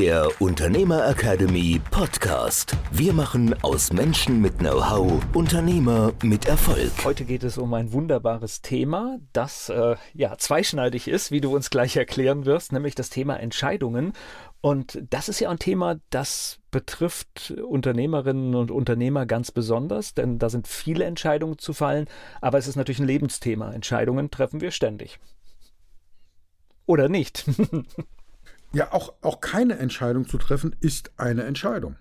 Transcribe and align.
der 0.00 0.28
Unternehmer 0.40 1.08
Academy 1.08 1.80
Podcast. 1.92 2.76
Wir 2.90 3.12
machen 3.12 3.54
aus 3.62 3.92
Menschen 3.92 4.40
mit 4.40 4.58
Know-how 4.58 5.22
Unternehmer 5.34 6.12
mit 6.20 6.46
Erfolg. 6.46 6.90
Heute 7.04 7.24
geht 7.24 7.44
es 7.44 7.58
um 7.58 7.72
ein 7.74 7.92
wunderbares 7.92 8.60
Thema, 8.60 9.20
das 9.32 9.68
äh, 9.68 9.94
ja 10.12 10.36
zweischneidig 10.36 11.06
ist, 11.06 11.30
wie 11.30 11.40
du 11.40 11.54
uns 11.54 11.70
gleich 11.70 11.96
erklären 11.96 12.44
wirst, 12.44 12.72
nämlich 12.72 12.96
das 12.96 13.08
Thema 13.08 13.36
Entscheidungen. 13.36 14.14
Und 14.60 15.00
das 15.10 15.28
ist 15.28 15.38
ja 15.38 15.48
ein 15.48 15.60
Thema, 15.60 16.00
das 16.10 16.58
betrifft 16.72 17.52
Unternehmerinnen 17.52 18.56
und 18.56 18.72
Unternehmer 18.72 19.26
ganz 19.26 19.52
besonders, 19.52 20.12
denn 20.12 20.40
da 20.40 20.50
sind 20.50 20.66
viele 20.66 21.04
Entscheidungen 21.04 21.58
zu 21.58 21.72
fallen, 21.72 22.08
aber 22.40 22.58
es 22.58 22.66
ist 22.66 22.74
natürlich 22.74 22.98
ein 22.98 23.06
Lebensthema. 23.06 23.70
Entscheidungen 23.70 24.32
treffen 24.32 24.60
wir 24.60 24.72
ständig. 24.72 25.20
Oder 26.84 27.08
nicht? 27.08 27.44
Ja, 28.74 28.92
auch, 28.92 29.14
auch 29.22 29.40
keine 29.40 29.78
Entscheidung 29.78 30.28
zu 30.28 30.36
treffen, 30.36 30.74
ist 30.80 31.12
eine 31.16 31.44
Entscheidung. 31.44 31.96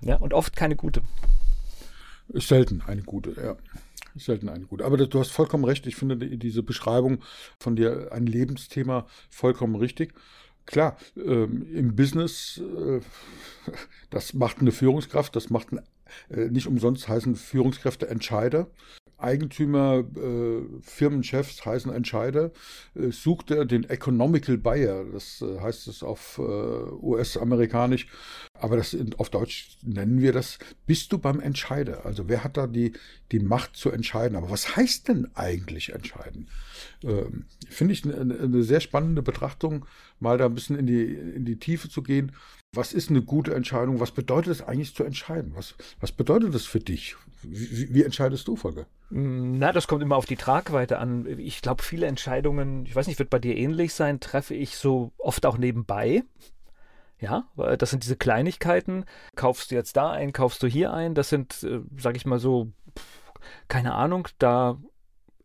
Ja, 0.00 0.16
und 0.16 0.34
oft 0.34 0.54
keine 0.56 0.76
gute. 0.76 1.02
Selten 2.28 2.82
eine 2.86 3.02
gute, 3.02 3.34
ja. 3.40 3.56
Selten 4.14 4.48
eine 4.48 4.66
gute. 4.66 4.84
Aber 4.84 4.96
du 4.96 5.18
hast 5.18 5.30
vollkommen 5.30 5.64
recht. 5.64 5.86
Ich 5.86 5.96
finde 5.96 6.16
diese 6.16 6.62
Beschreibung 6.62 7.22
von 7.58 7.76
dir, 7.76 8.10
ein 8.12 8.26
Lebensthema, 8.26 9.06
vollkommen 9.30 9.74
richtig. 9.74 10.14
Klar, 10.66 10.96
ähm, 11.16 11.66
im 11.74 11.96
Business, 11.96 12.60
äh, 12.60 13.00
das 14.10 14.34
macht 14.34 14.60
eine 14.60 14.70
Führungskraft, 14.70 15.34
das 15.34 15.50
macht 15.50 15.72
ein, 15.72 15.80
äh, 16.30 16.50
nicht 16.50 16.66
umsonst 16.66 17.08
heißen 17.08 17.34
Führungskräfte 17.34 18.08
Entscheider. 18.08 18.68
Eigentümer, 19.22 20.04
äh, 20.16 20.62
Firmenchefs 20.82 21.64
heißen 21.64 21.92
Entscheider, 21.92 22.50
äh, 22.94 23.10
sucht 23.10 23.50
er 23.50 23.64
den 23.64 23.84
Economical 23.84 24.58
Buyer, 24.58 25.04
das 25.12 25.42
äh, 25.42 25.60
heißt 25.60 25.88
es 25.88 26.02
auf 26.02 26.38
äh, 26.38 26.42
US-amerikanisch, 26.42 28.08
aber 28.62 28.76
das 28.76 28.96
auf 29.18 29.28
Deutsch 29.28 29.76
nennen 29.82 30.20
wir 30.20 30.32
das, 30.32 30.58
bist 30.86 31.12
du 31.12 31.18
beim 31.18 31.40
Entscheider? 31.40 32.06
Also 32.06 32.28
wer 32.28 32.44
hat 32.44 32.56
da 32.56 32.68
die, 32.68 32.92
die 33.32 33.40
Macht 33.40 33.76
zu 33.76 33.90
entscheiden? 33.90 34.36
Aber 34.36 34.50
was 34.50 34.76
heißt 34.76 35.08
denn 35.08 35.28
eigentlich 35.34 35.92
entscheiden? 35.92 36.48
Ähm, 37.02 37.46
Finde 37.68 37.94
ich 37.94 38.04
eine, 38.04 38.38
eine 38.38 38.62
sehr 38.62 38.80
spannende 38.80 39.20
Betrachtung, 39.20 39.84
mal 40.20 40.38
da 40.38 40.46
ein 40.46 40.54
bisschen 40.54 40.78
in 40.78 40.86
die, 40.86 41.02
in 41.02 41.44
die 41.44 41.58
Tiefe 41.58 41.88
zu 41.88 42.02
gehen. 42.02 42.32
Was 42.74 42.92
ist 42.92 43.10
eine 43.10 43.20
gute 43.20 43.52
Entscheidung? 43.52 43.98
Was 43.98 44.12
bedeutet 44.12 44.52
es 44.52 44.62
eigentlich 44.62 44.94
zu 44.94 45.02
entscheiden? 45.02 45.52
Was, 45.56 45.74
was 46.00 46.12
bedeutet 46.12 46.54
das 46.54 46.64
für 46.64 46.80
dich? 46.80 47.16
Wie, 47.42 47.92
wie, 47.92 48.04
entscheidest 48.04 48.46
du, 48.46 48.54
Folge? 48.54 48.86
Na, 49.10 49.72
das 49.72 49.88
kommt 49.88 50.02
immer 50.02 50.16
auf 50.16 50.26
die 50.26 50.36
Tragweite 50.36 50.98
an. 50.98 51.26
Ich 51.38 51.60
glaube, 51.60 51.82
viele 51.82 52.06
Entscheidungen, 52.06 52.86
ich 52.86 52.94
weiß 52.94 53.08
nicht, 53.08 53.18
wird 53.18 53.28
bei 53.28 53.40
dir 53.40 53.56
ähnlich 53.56 53.92
sein, 53.92 54.20
treffe 54.20 54.54
ich 54.54 54.76
so 54.76 55.10
oft 55.18 55.44
auch 55.44 55.58
nebenbei. 55.58 56.22
Ja, 57.22 57.44
das 57.78 57.90
sind 57.90 58.02
diese 58.02 58.16
Kleinigkeiten. 58.16 59.04
Kaufst 59.36 59.70
du 59.70 59.76
jetzt 59.76 59.96
da 59.96 60.10
ein, 60.10 60.32
kaufst 60.32 60.62
du 60.62 60.66
hier 60.66 60.92
ein? 60.92 61.14
Das 61.14 61.28
sind, 61.28 61.62
äh, 61.62 61.80
sag 61.96 62.16
ich 62.16 62.26
mal 62.26 62.38
so, 62.38 62.72
keine 63.68 63.94
Ahnung, 63.94 64.28
da 64.38 64.76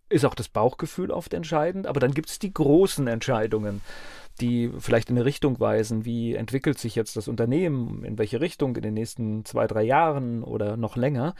ist 0.09 0.25
auch 0.25 0.35
das 0.35 0.49
Bauchgefühl 0.49 1.11
oft 1.11 1.33
entscheidend, 1.33 1.85
aber 1.85 1.99
dann 1.99 2.13
gibt 2.13 2.29
es 2.29 2.39
die 2.39 2.53
großen 2.53 3.07
Entscheidungen 3.07 3.81
die 4.39 4.71
vielleicht 4.77 5.09
in 5.09 5.17
eine 5.17 5.25
Richtung 5.25 5.59
weisen, 5.59 6.05
wie 6.05 6.35
entwickelt 6.35 6.77
sich 6.77 6.95
jetzt 6.95 7.15
das 7.15 7.27
Unternehmen, 7.27 8.03
in 8.03 8.17
welche 8.17 8.39
Richtung 8.41 8.75
in 8.75 8.83
den 8.83 8.93
nächsten 8.93 9.45
zwei, 9.45 9.67
drei 9.67 9.83
Jahren 9.83 10.43
oder 10.43 10.77
noch 10.77 10.95
länger. 10.95 11.35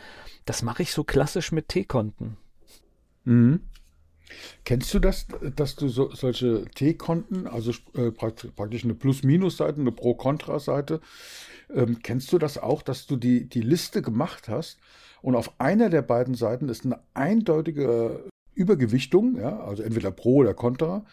Das 0.45 0.63
mache 0.63 0.83
ich 0.83 0.91
so 0.91 1.03
klassisch 1.03 1.51
mit 1.51 1.69
T-Konten. 1.69 2.37
Mhm. 3.25 3.61
Kennst 4.65 4.93
du 4.93 4.99
das, 4.99 5.27
dass 5.55 5.75
du 5.75 5.87
so, 5.87 6.11
solche 6.13 6.65
T-Konten, 6.75 7.47
also 7.47 7.71
äh, 7.95 8.11
praktisch 8.11 8.83
eine 8.83 8.93
Plus-Minus-Seite, 8.93 9.79
eine 9.79 9.91
Pro-Kontra-Seite, 9.91 11.01
ähm, 11.73 11.99
kennst 12.01 12.31
du 12.31 12.37
das 12.37 12.57
auch, 12.57 12.81
dass 12.81 13.07
du 13.07 13.15
die, 13.15 13.47
die 13.47 13.61
Liste 13.61 14.01
gemacht 14.01 14.47
hast 14.47 14.79
und 15.21 15.35
auf 15.35 15.59
einer 15.59 15.89
der 15.89 16.01
beiden 16.01 16.35
Seiten 16.35 16.69
ist 16.69 16.85
eine 16.85 16.99
eindeutige 17.13 18.25
Übergewichtung, 18.53 19.37
ja, 19.39 19.59
also 19.59 19.83
entweder 19.83 20.11
Pro 20.11 20.37
oder 20.37 20.53
Contra, 20.53 21.05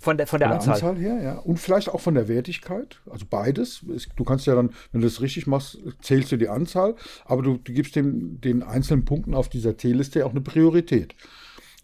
von 0.00 0.16
der, 0.16 0.26
von 0.28 0.38
der, 0.38 0.50
von 0.50 0.58
der 0.60 0.70
Anzahl. 0.72 0.74
Anzahl. 0.74 0.96
her, 0.96 1.22
ja. 1.22 1.38
Und 1.38 1.58
vielleicht 1.58 1.88
auch 1.88 2.00
von 2.00 2.14
der 2.14 2.28
Wertigkeit. 2.28 3.00
Also 3.10 3.26
beides. 3.28 3.84
Du 4.16 4.24
kannst 4.24 4.46
ja 4.46 4.54
dann, 4.54 4.70
wenn 4.92 5.00
du 5.00 5.06
das 5.06 5.20
richtig 5.20 5.46
machst, 5.46 5.78
zählst 6.00 6.30
du 6.30 6.36
die 6.36 6.48
Anzahl, 6.48 6.94
aber 7.24 7.42
du, 7.42 7.56
du 7.56 7.72
gibst 7.72 7.96
dem, 7.96 8.40
den 8.40 8.62
einzelnen 8.62 9.04
Punkten 9.04 9.34
auf 9.34 9.48
dieser 9.48 9.76
T-Liste 9.76 10.24
auch 10.24 10.30
eine 10.30 10.40
Priorität. 10.40 11.14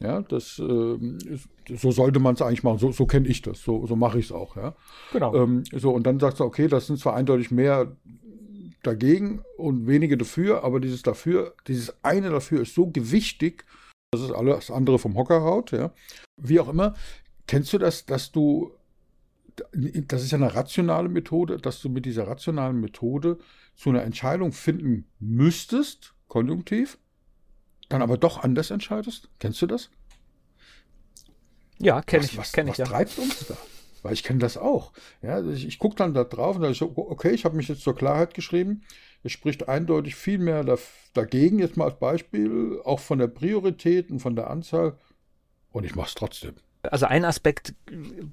Ja, 0.04 0.22
das, 0.22 0.58
äh, 0.58 0.98
so 1.76 1.90
sollte 1.90 2.20
man 2.20 2.34
es 2.34 2.42
eigentlich 2.42 2.62
machen. 2.62 2.78
So, 2.78 2.92
so 2.92 3.06
kenne 3.06 3.26
ich 3.28 3.42
das. 3.42 3.62
So, 3.62 3.86
so 3.86 3.96
mache 3.96 4.18
ich 4.18 4.26
es 4.26 4.32
auch. 4.32 4.56
Ja. 4.56 4.76
Genau. 5.12 5.34
Ähm, 5.34 5.64
so, 5.72 5.90
und 5.90 6.06
dann 6.06 6.20
sagst 6.20 6.40
du, 6.40 6.44
okay, 6.44 6.68
das 6.68 6.86
sind 6.86 6.98
zwar 6.98 7.16
eindeutig 7.16 7.50
mehr 7.50 7.96
dagegen 8.82 9.42
und 9.56 9.86
wenige 9.86 10.18
dafür, 10.18 10.62
aber 10.62 10.78
dieses 10.78 11.02
dafür, 11.02 11.54
dieses 11.66 11.94
eine 12.04 12.30
dafür 12.30 12.60
ist 12.60 12.74
so 12.74 12.86
gewichtig, 12.90 13.64
dass 14.12 14.20
es 14.20 14.30
alles 14.30 14.70
andere 14.70 14.98
vom 14.98 15.16
Hocker 15.16 15.42
haut, 15.42 15.72
ja. 15.72 15.92
Wie 16.36 16.60
auch 16.60 16.68
immer, 16.68 16.94
Kennst 17.46 17.72
du 17.72 17.78
das, 17.78 18.06
dass 18.06 18.32
du, 18.32 18.72
das 19.72 20.22
ist 20.22 20.30
ja 20.30 20.38
eine 20.38 20.54
rationale 20.54 21.08
Methode, 21.08 21.58
dass 21.58 21.80
du 21.80 21.88
mit 21.88 22.06
dieser 22.06 22.26
rationalen 22.26 22.80
Methode 22.80 23.38
zu 23.76 23.90
einer 23.90 24.02
Entscheidung 24.02 24.52
finden 24.52 25.06
müsstest, 25.18 26.14
konjunktiv, 26.28 26.98
dann 27.88 28.02
aber 28.02 28.18
doch 28.18 28.42
anders 28.42 28.70
entscheidest? 28.70 29.28
Kennst 29.38 29.60
du 29.62 29.66
das? 29.66 29.90
Ja, 31.78 32.02
kenne 32.02 32.24
ich. 32.24 32.36
Was, 32.36 32.52
kenn 32.52 32.68
was 32.68 32.74
ich, 32.74 32.78
ja. 32.78 32.84
treibt 32.86 33.18
uns 33.18 33.46
da? 33.46 33.56
Weil 34.02 34.12
ich 34.12 34.22
kenne 34.22 34.38
das 34.38 34.56
auch. 34.56 34.92
Ja, 35.22 35.42
ich, 35.48 35.66
ich 35.66 35.78
gucke 35.78 35.96
dann 35.96 36.12
da 36.12 36.24
drauf 36.24 36.56
und 36.56 36.62
sage 36.62 36.74
so, 36.74 36.92
okay, 36.94 37.30
ich 37.30 37.44
habe 37.44 37.56
mich 37.56 37.68
jetzt 37.68 37.82
zur 37.82 37.96
Klarheit 37.96 38.34
geschrieben. 38.34 38.82
Es 39.22 39.32
spricht 39.32 39.68
eindeutig 39.68 40.14
viel 40.14 40.38
mehr 40.38 40.62
da, 40.62 40.76
dagegen, 41.14 41.58
jetzt 41.58 41.78
mal 41.78 41.86
als 41.86 41.98
Beispiel, 41.98 42.80
auch 42.84 43.00
von 43.00 43.18
der 43.18 43.28
Priorität 43.28 44.10
und 44.10 44.20
von 44.20 44.36
der 44.36 44.50
Anzahl. 44.50 44.98
Und 45.70 45.84
ich 45.84 45.96
mache 45.96 46.08
es 46.08 46.14
trotzdem. 46.14 46.54
Also 46.82 47.06
ein 47.06 47.24
Aspekt 47.24 47.74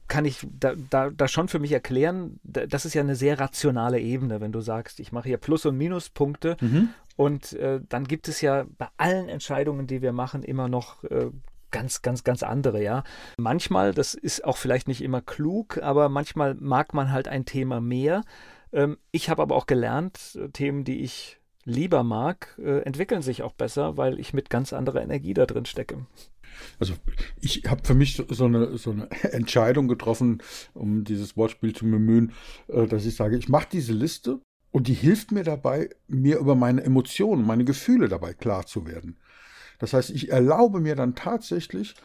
kann 0.09 0.25
ich 0.25 0.45
da, 0.51 0.75
da, 0.89 1.09
da 1.09 1.27
schon 1.29 1.47
für 1.47 1.59
mich 1.59 1.71
erklären. 1.71 2.39
Das 2.43 2.85
ist 2.85 2.93
ja 2.93 3.01
eine 3.01 3.15
sehr 3.15 3.39
rationale 3.39 3.99
Ebene, 4.01 4.41
wenn 4.41 4.51
du 4.51 4.59
sagst, 4.59 4.99
ich 4.99 5.13
mache 5.13 5.29
hier 5.29 5.37
Plus- 5.37 5.65
und 5.65 5.77
Minuspunkte. 5.77 6.57
Mhm. 6.59 6.89
Und 7.15 7.53
äh, 7.53 7.81
dann 7.87 8.05
gibt 8.05 8.27
es 8.27 8.41
ja 8.41 8.65
bei 8.77 8.87
allen 8.97 9.29
Entscheidungen, 9.29 9.87
die 9.87 10.01
wir 10.01 10.13
machen, 10.13 10.43
immer 10.43 10.67
noch 10.67 11.03
äh, 11.05 11.31
ganz, 11.71 12.01
ganz, 12.01 12.23
ganz 12.23 12.43
andere, 12.43 12.83
ja. 12.83 13.03
Manchmal, 13.37 13.93
das 13.93 14.13
ist 14.13 14.43
auch 14.43 14.57
vielleicht 14.57 14.87
nicht 14.87 15.01
immer 15.01 15.21
klug, 15.21 15.79
aber 15.81 16.09
manchmal 16.09 16.55
mag 16.55 16.93
man 16.93 17.11
halt 17.11 17.27
ein 17.27 17.45
Thema 17.45 17.81
mehr. 17.81 18.23
Ähm, 18.71 18.97
ich 19.11 19.29
habe 19.29 19.41
aber 19.41 19.55
auch 19.55 19.65
gelernt, 19.65 20.37
äh, 20.39 20.49
Themen, 20.49 20.83
die 20.83 21.01
ich 21.01 21.39
lieber 21.63 22.03
mag, 22.03 22.57
äh, 22.59 22.79
entwickeln 22.79 23.21
sich 23.21 23.43
auch 23.43 23.53
besser, 23.53 23.97
weil 23.97 24.19
ich 24.19 24.33
mit 24.33 24.49
ganz 24.49 24.73
anderer 24.73 25.01
Energie 25.01 25.33
da 25.33 25.45
drin 25.45 25.65
stecke. 25.65 26.05
Also 26.79 26.93
ich 27.39 27.63
habe 27.67 27.81
für 27.83 27.93
mich 27.93 28.21
so 28.29 28.45
eine, 28.45 28.77
so 28.77 28.91
eine 28.91 29.09
Entscheidung 29.31 29.87
getroffen, 29.87 30.41
um 30.73 31.03
dieses 31.03 31.37
Wortspiel 31.37 31.73
zu 31.73 31.85
bemühen, 31.85 32.33
äh, 32.67 32.87
dass 32.87 33.05
ich 33.05 33.15
sage, 33.15 33.37
ich 33.37 33.49
mache 33.49 33.67
diese 33.71 33.93
Liste 33.93 34.39
und 34.71 34.87
die 34.87 34.93
hilft 34.93 35.31
mir 35.31 35.43
dabei, 35.43 35.89
mir 36.07 36.37
über 36.37 36.55
meine 36.55 36.83
Emotionen, 36.83 37.45
meine 37.45 37.65
Gefühle 37.65 38.09
dabei 38.09 38.33
klar 38.33 38.65
zu 38.65 38.87
werden. 38.87 39.17
Das 39.79 39.93
heißt, 39.93 40.11
ich 40.11 40.31
erlaube 40.31 40.79
mir 40.79 40.95
dann 40.95 41.15
tatsächlich 41.15 41.95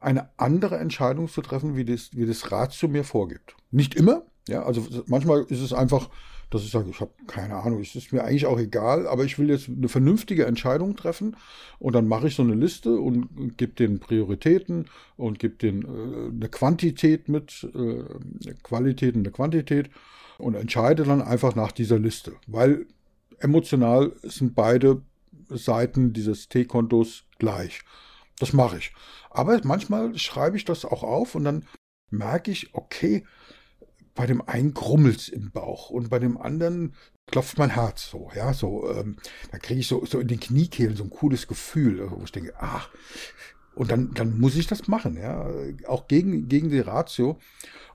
eine 0.00 0.30
andere 0.36 0.78
Entscheidung 0.78 1.28
zu 1.28 1.42
treffen, 1.42 1.76
wie 1.76 1.84
das, 1.84 2.10
wie 2.12 2.26
das 2.26 2.50
Rat 2.52 2.72
zu 2.72 2.88
mir 2.88 3.04
vorgibt. 3.04 3.56
Nicht 3.70 3.94
immer, 3.94 4.22
ja, 4.48 4.62
also 4.62 4.86
manchmal 5.06 5.42
ist 5.48 5.60
es 5.60 5.72
einfach 5.72 6.08
dass 6.52 6.64
ich 6.64 6.70
sage, 6.70 6.90
ich 6.90 7.00
habe 7.00 7.12
keine 7.26 7.56
Ahnung, 7.56 7.80
es 7.80 7.94
ist 7.94 8.12
mir 8.12 8.24
eigentlich 8.24 8.46
auch 8.46 8.58
egal, 8.58 9.06
aber 9.06 9.24
ich 9.24 9.38
will 9.38 9.48
jetzt 9.48 9.68
eine 9.68 9.88
vernünftige 9.88 10.44
Entscheidung 10.44 10.96
treffen 10.96 11.36
und 11.78 11.94
dann 11.94 12.06
mache 12.06 12.28
ich 12.28 12.34
so 12.34 12.42
eine 12.42 12.54
Liste 12.54 13.00
und 13.00 13.56
gebe 13.56 13.72
den 13.72 14.00
Prioritäten 14.00 14.86
und 15.16 15.38
gebe 15.38 15.54
den 15.54 15.82
äh, 15.82 16.30
eine 16.30 16.48
Quantität 16.50 17.28
mit, 17.28 17.66
äh, 17.74 18.52
Qualität 18.62 19.14
und 19.14 19.22
eine 19.22 19.32
Quantität 19.32 19.90
und 20.42 20.54
entscheide 20.54 21.04
dann 21.04 21.22
einfach 21.22 21.54
nach 21.54 21.72
dieser 21.72 21.98
Liste, 21.98 22.34
weil 22.46 22.86
emotional 23.38 24.12
sind 24.22 24.54
beide 24.54 25.02
Seiten 25.48 26.12
dieses 26.12 26.48
T-Kontos 26.48 27.24
gleich. 27.38 27.82
Das 28.38 28.52
mache 28.52 28.78
ich. 28.78 28.92
Aber 29.30 29.60
manchmal 29.64 30.18
schreibe 30.18 30.56
ich 30.56 30.64
das 30.64 30.84
auch 30.84 31.02
auf 31.02 31.34
und 31.34 31.44
dann 31.44 31.66
merke 32.10 32.50
ich, 32.50 32.74
okay, 32.74 33.24
bei 34.14 34.26
dem 34.26 34.46
einen 34.46 34.74
grummelt 34.74 35.28
im 35.28 35.50
Bauch 35.50 35.90
und 35.90 36.10
bei 36.10 36.18
dem 36.18 36.36
anderen 36.36 36.94
klopft 37.30 37.56
mein 37.56 37.70
Herz 37.70 38.10
so, 38.10 38.30
ja, 38.34 38.52
so, 38.52 38.90
ähm, 38.90 39.16
da 39.50 39.58
kriege 39.58 39.80
ich 39.80 39.86
so, 39.86 40.04
so 40.04 40.18
in 40.18 40.28
den 40.28 40.40
Kniekehlen 40.40 40.96
so 40.96 41.04
ein 41.04 41.10
cooles 41.10 41.46
Gefühl, 41.46 42.10
wo 42.10 42.22
ich 42.24 42.32
denke, 42.32 42.52
ach, 42.58 42.90
und 43.74 43.90
dann, 43.90 44.12
dann 44.12 44.38
muss 44.38 44.56
ich 44.56 44.66
das 44.66 44.86
machen, 44.86 45.16
ja, 45.16 45.48
auch 45.86 46.08
gegen, 46.08 46.48
gegen 46.48 46.68
die 46.68 46.80
Ratio. 46.80 47.38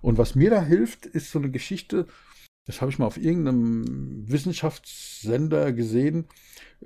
Und 0.01 0.17
was 0.17 0.33
mir 0.33 0.49
da 0.49 0.61
hilft, 0.61 1.05
ist 1.05 1.31
so 1.31 1.37
eine 1.37 1.51
Geschichte, 1.51 2.07
das 2.67 2.81
habe 2.81 2.91
ich 2.91 2.99
mal 2.99 3.05
auf 3.05 3.17
irgendeinem 3.17 4.29
Wissenschaftssender 4.29 5.73
gesehen, 5.73 6.27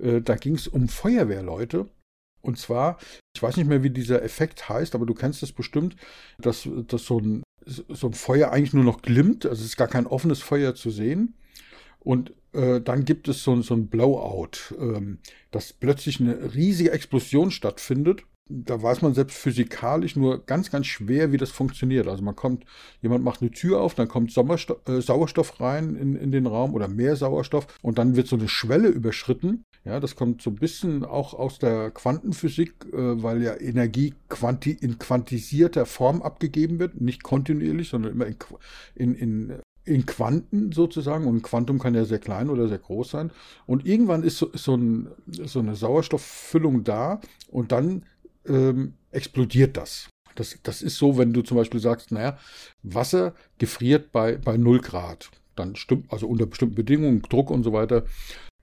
äh, 0.00 0.20
da 0.22 0.36
ging 0.36 0.54
es 0.54 0.68
um 0.68 0.88
Feuerwehrleute. 0.88 1.88
Und 2.40 2.58
zwar, 2.58 2.98
ich 3.36 3.42
weiß 3.42 3.56
nicht 3.56 3.68
mehr, 3.68 3.82
wie 3.82 3.90
dieser 3.90 4.22
Effekt 4.22 4.68
heißt, 4.68 4.94
aber 4.94 5.06
du 5.06 5.14
kennst 5.14 5.42
es 5.42 5.52
bestimmt, 5.52 5.96
dass, 6.38 6.68
dass 6.88 7.04
so, 7.04 7.20
ein, 7.20 7.42
so 7.64 8.08
ein 8.08 8.14
Feuer 8.14 8.50
eigentlich 8.50 8.72
nur 8.72 8.84
noch 8.84 9.02
glimmt, 9.02 9.46
also 9.46 9.60
es 9.60 9.70
ist 9.70 9.76
gar 9.76 9.88
kein 9.88 10.06
offenes 10.06 10.40
Feuer 10.40 10.74
zu 10.74 10.90
sehen. 10.90 11.34
Und 12.00 12.34
äh, 12.52 12.80
dann 12.80 13.04
gibt 13.04 13.28
es 13.28 13.44
so, 13.44 13.62
so 13.62 13.74
ein 13.74 13.86
Blowout, 13.86 14.74
ähm, 14.76 15.18
dass 15.52 15.72
plötzlich 15.72 16.20
eine 16.20 16.54
riesige 16.54 16.90
Explosion 16.90 17.52
stattfindet. 17.52 18.24
Da 18.54 18.82
weiß 18.82 19.00
man 19.02 19.14
selbst 19.14 19.38
physikalisch 19.38 20.14
nur 20.14 20.44
ganz, 20.44 20.70
ganz 20.70 20.86
schwer, 20.86 21.32
wie 21.32 21.38
das 21.38 21.50
funktioniert. 21.50 22.06
Also 22.06 22.22
man 22.22 22.36
kommt, 22.36 22.64
jemand 23.00 23.24
macht 23.24 23.40
eine 23.40 23.50
Tür 23.50 23.80
auf, 23.80 23.94
dann 23.94 24.08
kommt 24.08 24.30
Sommersto 24.30 24.76
äh, 24.86 25.00
Sauerstoff 25.00 25.60
rein 25.60 25.96
in, 25.96 26.16
in 26.16 26.32
den 26.32 26.46
Raum 26.46 26.74
oder 26.74 26.88
mehr 26.88 27.16
Sauerstoff 27.16 27.66
und 27.80 27.98
dann 27.98 28.14
wird 28.14 28.26
so 28.26 28.36
eine 28.36 28.48
Schwelle 28.48 28.88
überschritten. 28.88 29.64
Ja, 29.84 29.98
das 29.98 30.14
kommt 30.14 30.42
so 30.42 30.50
ein 30.50 30.56
bisschen 30.56 31.04
auch 31.04 31.34
aus 31.34 31.58
der 31.58 31.90
Quantenphysik, 31.90 32.74
äh, 32.92 33.22
weil 33.22 33.42
ja 33.42 33.58
Energie 33.58 34.14
quanti 34.28 34.72
in 34.72 34.98
quantisierter 34.98 35.86
Form 35.86 36.22
abgegeben 36.22 36.78
wird, 36.78 37.00
nicht 37.00 37.22
kontinuierlich, 37.22 37.88
sondern 37.88 38.12
immer 38.12 38.26
in, 38.26 38.36
in, 38.94 39.14
in 39.14 39.52
in 39.84 40.06
Quanten 40.06 40.72
sozusagen, 40.72 41.26
und 41.26 41.36
ein 41.36 41.42
Quantum 41.42 41.78
kann 41.78 41.94
ja 41.94 42.04
sehr 42.04 42.20
klein 42.20 42.50
oder 42.50 42.68
sehr 42.68 42.78
groß 42.78 43.10
sein. 43.10 43.32
Und 43.66 43.84
irgendwann 43.84 44.22
ist 44.22 44.38
so, 44.38 44.46
ist 44.46 44.64
so, 44.64 44.76
ein, 44.76 45.08
so 45.26 45.58
eine 45.58 45.74
Sauerstofffüllung 45.74 46.84
da 46.84 47.20
und 47.48 47.72
dann 47.72 48.04
ähm, 48.46 48.94
explodiert 49.10 49.76
das. 49.76 50.08
das. 50.34 50.58
Das 50.62 50.82
ist 50.82 50.96
so, 50.96 51.18
wenn 51.18 51.32
du 51.32 51.42
zum 51.42 51.56
Beispiel 51.56 51.80
sagst, 51.80 52.12
naja, 52.12 52.38
Wasser 52.82 53.34
gefriert 53.58 54.12
bei, 54.12 54.36
bei 54.36 54.56
0 54.56 54.80
Grad. 54.80 55.30
Dann 55.56 55.76
stimmt, 55.76 56.12
also 56.12 56.26
unter 56.26 56.46
bestimmten 56.46 56.74
Bedingungen, 56.74 57.22
Druck 57.22 57.50
und 57.50 57.62
so 57.62 57.72
weiter. 57.72 58.04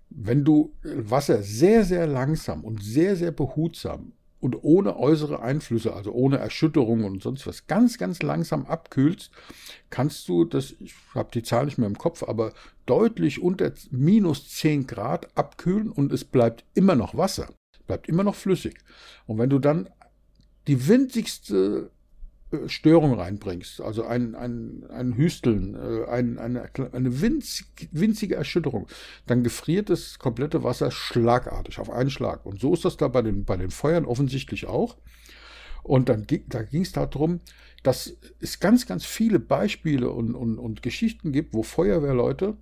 Wenn 0.09 0.43
du 0.43 0.73
Wasser 0.83 1.43
sehr, 1.43 1.83
sehr 1.85 2.07
langsam 2.07 2.63
und 2.63 2.83
sehr, 2.83 3.15
sehr 3.15 3.31
behutsam 3.31 4.13
und 4.39 4.63
ohne 4.63 4.97
äußere 4.97 5.41
Einflüsse, 5.41 5.93
also 5.93 6.11
ohne 6.13 6.37
Erschütterung 6.37 7.03
und 7.03 7.21
sonst 7.21 7.45
was, 7.45 7.67
ganz, 7.67 7.97
ganz 7.97 8.21
langsam 8.21 8.65
abkühlst, 8.65 9.31
kannst 9.89 10.27
du 10.27 10.45
das, 10.45 10.75
ich 10.79 10.95
habe 11.13 11.29
die 11.33 11.43
Zahl 11.43 11.65
nicht 11.65 11.77
mehr 11.77 11.87
im 11.87 11.97
Kopf, 11.97 12.23
aber 12.23 12.53
deutlich 12.85 13.41
unter 13.41 13.71
minus 13.91 14.49
10 14.49 14.87
Grad 14.87 15.37
abkühlen 15.37 15.91
und 15.91 16.11
es 16.11 16.23
bleibt 16.23 16.63
immer 16.73 16.95
noch 16.95 17.15
Wasser, 17.15 17.49
bleibt 17.89 18.07
immer 18.07 18.23
noch 18.23 18.35
flüssig. 18.35 18.75
Und 19.25 19.39
wenn 19.39 19.49
du 19.49 19.57
dann 19.57 19.89
die 20.67 20.87
winzigste 20.87 21.89
Störung 22.67 23.15
reinbringst, 23.15 23.81
also 23.81 24.05
ein, 24.05 24.35
ein, 24.35 24.85
ein 24.91 25.17
Hüsteln, 25.17 25.73
äh, 25.73 26.05
ein, 26.07 26.37
eine, 26.37 26.69
eine 26.91 27.21
winzig, 27.21 27.89
winzige 27.91 28.35
Erschütterung, 28.35 28.87
dann 29.25 29.43
gefriert 29.43 29.89
das 29.89 30.19
komplette 30.19 30.63
Wasser 30.63 30.91
schlagartig 30.91 31.79
auf 31.79 31.89
einen 31.89 32.11
Schlag. 32.11 32.45
Und 32.45 32.59
so 32.59 32.75
ist 32.75 32.85
das 32.85 32.95
da 32.95 33.07
bei 33.07 33.23
den, 33.23 33.43
bei 33.43 33.57
den 33.57 33.71
Feuern 33.71 34.05
offensichtlich 34.05 34.67
auch. 34.67 34.95
Und 35.81 36.09
dann 36.09 36.27
da 36.49 36.61
ging 36.61 36.83
es 36.83 36.91
darum, 36.91 37.39
dass 37.81 38.17
es 38.39 38.59
ganz, 38.59 38.85
ganz 38.85 39.03
viele 39.03 39.39
Beispiele 39.39 40.11
und, 40.11 40.35
und, 40.35 40.59
und 40.59 40.83
Geschichten 40.83 41.31
gibt, 41.31 41.55
wo 41.55 41.63
Feuerwehrleute 41.63 42.55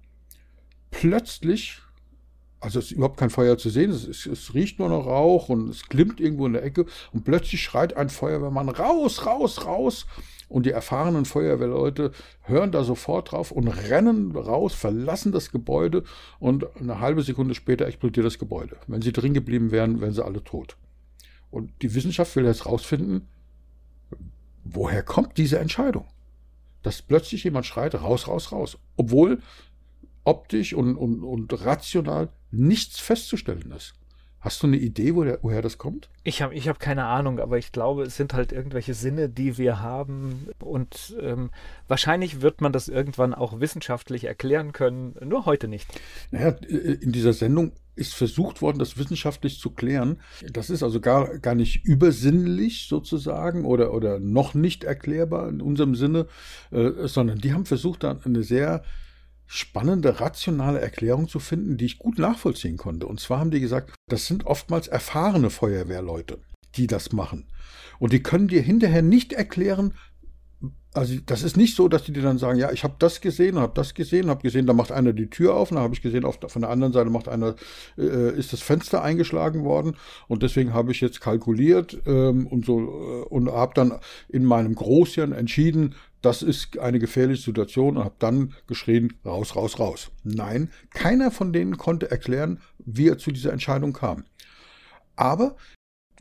plötzlich 0.90 1.82
also 2.60 2.80
es 2.80 2.86
ist 2.86 2.92
überhaupt 2.92 3.18
kein 3.18 3.30
Feuer 3.30 3.58
zu 3.58 3.70
sehen, 3.70 3.92
es, 3.92 4.08
es, 4.08 4.26
es, 4.26 4.54
riecht 4.54 4.80
nur 4.80 4.90
noch 4.90 5.06
Rauch 5.06 5.50
und 5.50 5.70
es 5.70 5.88
glimmt 5.88 6.20
irgendwo 6.20 6.48
in 6.48 6.54
der 6.54 6.64
Ecke 6.64 6.86
und 7.14 7.24
plötzlich 7.24 7.62
schreit 7.62 7.96
ein 7.96 8.10
Feuerwehrmann 8.10 8.70
raus, 8.70 9.26
raus, 9.26 9.66
raus. 9.66 10.06
Und 10.50 10.66
die 10.66 10.72
erfahrenen 10.72 11.26
Feuerwehrleute 11.26 12.14
hören 12.44 12.72
da 12.72 12.86
sofort 12.86 13.32
drauf 13.32 13.52
und 13.52 13.68
rennen 13.68 14.34
raus, 14.34 14.74
verlassen 14.74 15.34
das 15.34 15.52
Gebäude 15.52 16.04
und 16.40 16.66
eine 16.78 17.02
halbe 17.02 17.22
Sekunde 17.22 17.54
später 17.54 17.86
explodiert 17.86 18.26
das 18.26 18.40
Gebäude. 18.40 18.78
Wenn 18.88 19.02
sie 19.02 19.12
drin 19.12 19.34
geblieben 19.34 19.72
wären, 19.72 20.00
wären 20.00 20.14
sie 20.14 20.24
alle 20.24 20.42
tot. 20.42 20.78
Und 21.52 21.72
die 21.82 21.94
Wissenschaft 21.94 22.34
will 22.38 22.46
jetzt 22.46 22.66
rausfinden, 22.66 23.28
woher 24.64 25.04
kommt 25.04 25.38
diese 25.38 25.60
Entscheidung? 25.60 26.06
Dass 26.82 27.02
plötzlich 27.02 27.44
jemand 27.44 27.66
schreit, 27.66 27.96
raus, 27.96 28.30
raus, 28.30 28.54
raus. 28.54 28.78
Obwohl 28.96 29.40
optisch 30.24 30.74
und, 30.74 30.96
und, 30.96 31.24
und 31.24 31.66
rational 31.66 32.30
nichts 32.58 33.00
festzustellen 33.00 33.72
ist. 33.72 33.94
Hast 34.40 34.62
du 34.62 34.68
eine 34.68 34.78
Idee, 34.78 35.16
wo 35.16 35.24
der, 35.24 35.40
woher 35.42 35.62
das 35.62 35.78
kommt? 35.78 36.10
Ich 36.24 36.42
habe 36.42 36.54
ich 36.54 36.68
hab 36.68 36.80
keine 36.80 37.06
Ahnung, 37.06 37.40
aber 37.40 37.58
ich 37.58 37.72
glaube, 37.72 38.04
es 38.04 38.16
sind 38.16 38.34
halt 38.34 38.52
irgendwelche 38.52 38.94
Sinne, 38.94 39.30
die 39.30 39.58
wir 39.58 39.82
haben. 39.82 40.48
Und 40.60 41.18
ähm, 41.20 41.50
wahrscheinlich 41.88 42.42
wird 42.42 42.62
man 42.62 42.72
das 42.72 42.88
irgendwann 42.88 43.34
auch 43.34 43.60
wissenschaftlich 43.60 44.26
erklären 44.26 44.74
können, 44.74 45.16
nur 45.24 45.46
heute 45.46 45.68
nicht. 45.68 45.88
Naja, 46.32 46.50
in 46.50 47.12
dieser 47.12 47.34
Sendung 47.34 47.72
ist 47.96 48.14
versucht 48.14 48.62
worden, 48.62 48.78
das 48.78 48.98
wissenschaftlich 48.98 49.60
zu 49.60 49.72
klären. 49.72 50.22
Das 50.54 50.70
ist 50.70 50.84
also 50.84 51.02
gar, 51.02 51.40
gar 51.40 51.56
nicht 51.56 51.84
übersinnlich 51.84 52.88
sozusagen 52.88 53.66
oder, 53.66 53.92
oder 53.92 54.20
noch 54.20 54.54
nicht 54.54 54.84
erklärbar 54.84 55.50
in 55.50 55.62
unserem 55.62 55.96
Sinne, 55.96 56.28
äh, 56.72 57.08
sondern 57.08 57.40
die 57.40 57.54
haben 57.54 57.66
versucht, 57.66 58.04
da 58.04 58.18
eine 58.24 58.44
sehr 58.44 58.84
spannende, 59.48 60.20
rationale 60.20 60.80
Erklärung 60.80 61.28
zu 61.28 61.40
finden, 61.40 61.78
die 61.78 61.86
ich 61.86 62.00
gut 62.00 62.20
nachvollziehen 62.20 62.78
konnte. 62.78 63.08
Und 63.08 63.20
zwar 63.20 63.40
haben 63.40 63.52
die 63.52 63.62
gesagt, 63.62 63.94
das 64.08 64.28
sind 64.28 64.46
oftmals 64.46 64.88
erfahrene 64.88 65.50
Feuerwehrleute, 65.50 66.40
die 66.76 66.88
das 66.88 67.14
machen. 67.14 67.48
Und 68.00 68.14
die 68.14 68.22
können 68.22 68.48
dir 68.48 68.62
hinterher 68.62 69.02
nicht 69.02 69.34
erklären, 69.34 69.94
also 70.98 71.14
das 71.26 71.44
ist 71.44 71.58
nicht 71.58 71.76
so, 71.76 71.88
dass 71.88 72.04
die 72.04 72.12
dir 72.12 72.24
dann 72.24 72.40
sagen, 72.40 72.58
ja, 72.58 72.72
ich 72.72 72.84
habe 72.84 72.96
das 72.98 73.22
gesehen, 73.22 73.60
habe 73.60 73.74
das 73.76 73.94
gesehen, 73.94 74.30
habe 74.30 74.42
gesehen, 74.42 74.66
da 74.66 74.74
macht 74.74 74.92
einer 74.92 75.14
die 75.14 75.30
Tür 75.30 75.54
auf, 75.54 75.70
dann 75.70 75.78
habe 75.78 75.94
ich 75.94 76.02
gesehen, 76.02 76.26
auf, 76.26 76.40
von 76.48 76.62
der 76.62 76.72
anderen 76.72 76.92
Seite 76.92 77.10
macht 77.10 77.28
einer, 77.28 77.56
äh, 77.98 78.38
ist 78.38 78.52
das 78.52 78.62
Fenster 78.62 79.04
eingeschlagen 79.04 79.64
worden 79.64 79.96
und 80.28 80.42
deswegen 80.42 80.74
habe 80.74 80.92
ich 80.92 81.02
jetzt 81.02 81.22
kalkuliert 81.22 82.02
ähm, 82.08 82.48
und 82.48 82.66
so 82.66 82.80
äh, 82.80 83.28
und 83.30 83.52
habe 83.52 83.74
dann 83.76 84.00
in 84.28 84.44
meinem 84.44 84.74
Großhirn 84.74 85.34
entschieden, 85.34 85.96
das 86.22 86.42
ist 86.42 86.78
eine 86.80 87.00
gefährliche 87.00 87.44
Situation 87.44 87.98
und 87.98 88.04
habe 88.04 88.16
dann 88.20 88.54
geschrien, 88.68 89.14
raus, 89.26 89.56
raus, 89.56 89.80
raus. 89.80 90.12
Nein, 90.24 90.72
keiner 90.92 91.32
von 91.32 91.54
denen 91.54 91.78
konnte 91.78 92.10
erklären, 92.10 92.60
wie 92.80 93.08
er 93.08 93.18
zu 93.18 93.32
dieser 93.32 93.54
Entscheidung 93.54 93.94
kam. 93.94 94.26
Aber 95.16 95.58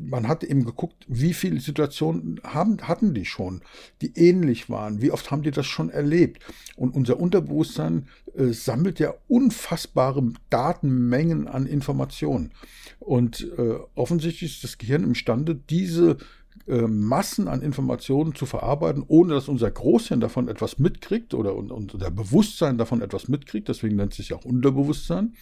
man 0.01 0.29
hat 0.29 0.45
eben 0.45 0.65
geguckt, 0.65 1.05
wie 1.09 1.33
viele 1.33 1.61
Situationen 1.61 2.41
haben, 2.45 2.79
hatten 2.83 3.15
die 3.15 3.25
schon, 3.25 3.63
die 4.03 4.13
ähnlich 4.15 4.69
waren, 4.69 5.01
wie 5.01 5.11
oft 5.11 5.31
haben 5.31 5.43
die 5.43 5.51
das 5.51 5.67
schon 5.67 5.91
erlebt. 5.91 6.43
Und 6.77 6.95
unser 6.95 7.19
Unterbewusstsein 7.19 8.09
äh, 8.35 8.49
sammelt 8.49 8.99
ja 8.99 9.15
unfassbare 9.29 10.33
Datenmengen 10.51 11.49
an 11.49 11.67
Informationen. 11.67 12.53
Und 12.99 13.51
äh, 13.57 13.79
offensichtlich 13.95 14.57
ist 14.57 14.65
das 14.65 14.79
Gehirn 14.79 15.05
imstande, 15.05 15.55
diese 15.55 16.19
äh, 16.67 16.83
Massen 16.83 17.49
an 17.49 17.63
Informationen 17.63 18.35
zu 18.35 18.47
verarbeiten, 18.47 19.05
ohne 19.07 19.35
dass 19.35 19.49
unser 19.49 19.71
Großhirn 19.71 20.21
davon 20.21 20.49
etwas 20.49 20.79
mitkriegt 20.79 21.35
oder 21.35 21.55
unser 21.55 22.11
Bewusstsein 22.11 22.79
davon 22.79 23.03
etwas 23.03 23.29
mitkriegt. 23.29 23.69
Deswegen 23.69 23.97
nennt 23.97 24.13
es 24.13 24.19
sich 24.19 24.33
auch 24.35 24.45
Unterbewusstsein. 24.45 25.35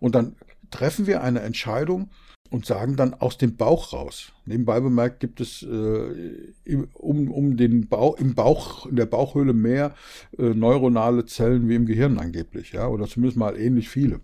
Und 0.00 0.14
dann 0.14 0.36
treffen 0.70 1.06
wir 1.06 1.22
eine 1.22 1.40
Entscheidung 1.40 2.10
und 2.50 2.66
sagen 2.66 2.96
dann 2.96 3.14
aus 3.14 3.38
dem 3.38 3.56
Bauch 3.56 3.92
raus. 3.92 4.32
Nebenbei 4.46 4.80
bemerkt 4.80 5.20
gibt 5.20 5.40
es 5.40 5.62
äh, 5.62 6.46
um, 6.94 7.30
um 7.30 7.56
den 7.56 7.88
Bauch, 7.88 8.18
im 8.18 8.34
Bauch, 8.34 8.86
in 8.86 8.96
der 8.96 9.06
Bauchhöhle 9.06 9.52
mehr 9.52 9.94
äh, 10.38 10.50
neuronale 10.54 11.26
Zellen 11.26 11.68
wie 11.68 11.74
im 11.74 11.86
Gehirn 11.86 12.18
angeblich, 12.18 12.72
ja, 12.72 12.86
oder 12.88 13.06
zumindest 13.06 13.38
mal 13.38 13.58
ähnlich 13.58 13.88
viele. 13.88 14.20